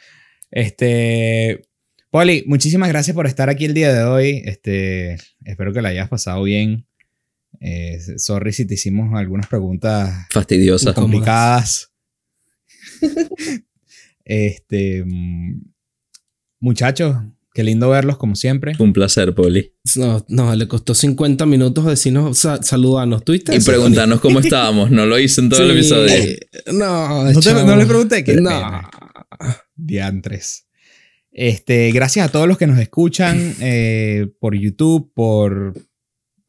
[0.50, 1.62] Este.
[2.10, 4.42] Poli, muchísimas gracias por estar aquí el día de hoy.
[4.44, 6.86] Este, espero que la hayas pasado bien.
[7.60, 10.94] Eh, sorry si te hicimos algunas preguntas Fastidiosa.
[10.94, 11.06] ¿Cómo?
[11.06, 11.92] complicadas.
[14.32, 15.60] este, mm,
[16.60, 17.16] muchachos,
[17.52, 18.74] qué lindo verlos como siempre.
[18.78, 19.72] Un placer, Poli.
[19.96, 23.24] No, no, le costó 50 minutos decirnos, sa- saludarnos.
[23.24, 24.90] ¿Tuviste Y preguntarnos cómo estábamos.
[24.92, 25.78] No lo hice en todo el Sí.
[25.94, 26.36] episodio.
[26.72, 28.50] No, ¿No, te- no le pregunté qué No.
[28.50, 28.90] pena.
[29.74, 30.66] Diantres.
[31.32, 35.74] Este, gracias a todos los que nos escuchan eh, por YouTube, por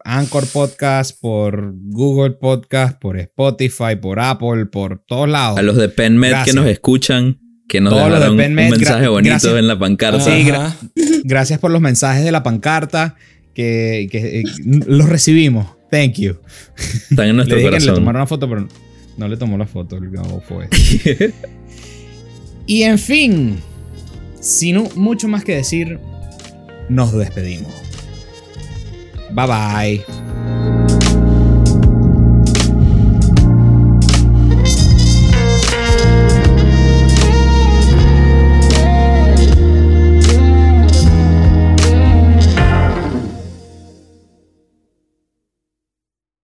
[0.04, 5.58] Anchor Podcast, por Google Podcast, por Spotify, por Apple, por todos lados.
[5.58, 7.40] A los de PenMed que nos escuchan,
[7.72, 9.54] que nos Todos los de dejaron PenMed, un mensaje bonito gracias.
[9.56, 10.20] en la pancarta.
[10.20, 10.76] Sí, gra- Ajá.
[11.24, 13.16] Gracias por los mensajes de la pancarta
[13.54, 14.44] que, que, eh,
[14.88, 15.68] los recibimos.
[15.90, 16.36] Thank you.
[17.10, 17.96] Están en Le nuestro dije que le corazón.
[17.96, 18.68] tomaron una foto, pero
[19.18, 19.96] no le tomó la foto.
[19.96, 20.68] el gabo fue.
[22.68, 23.60] y en fin,
[24.42, 25.98] sin mucho más que decir,
[26.90, 27.72] nos despedimos.
[29.34, 30.91] Bye bye.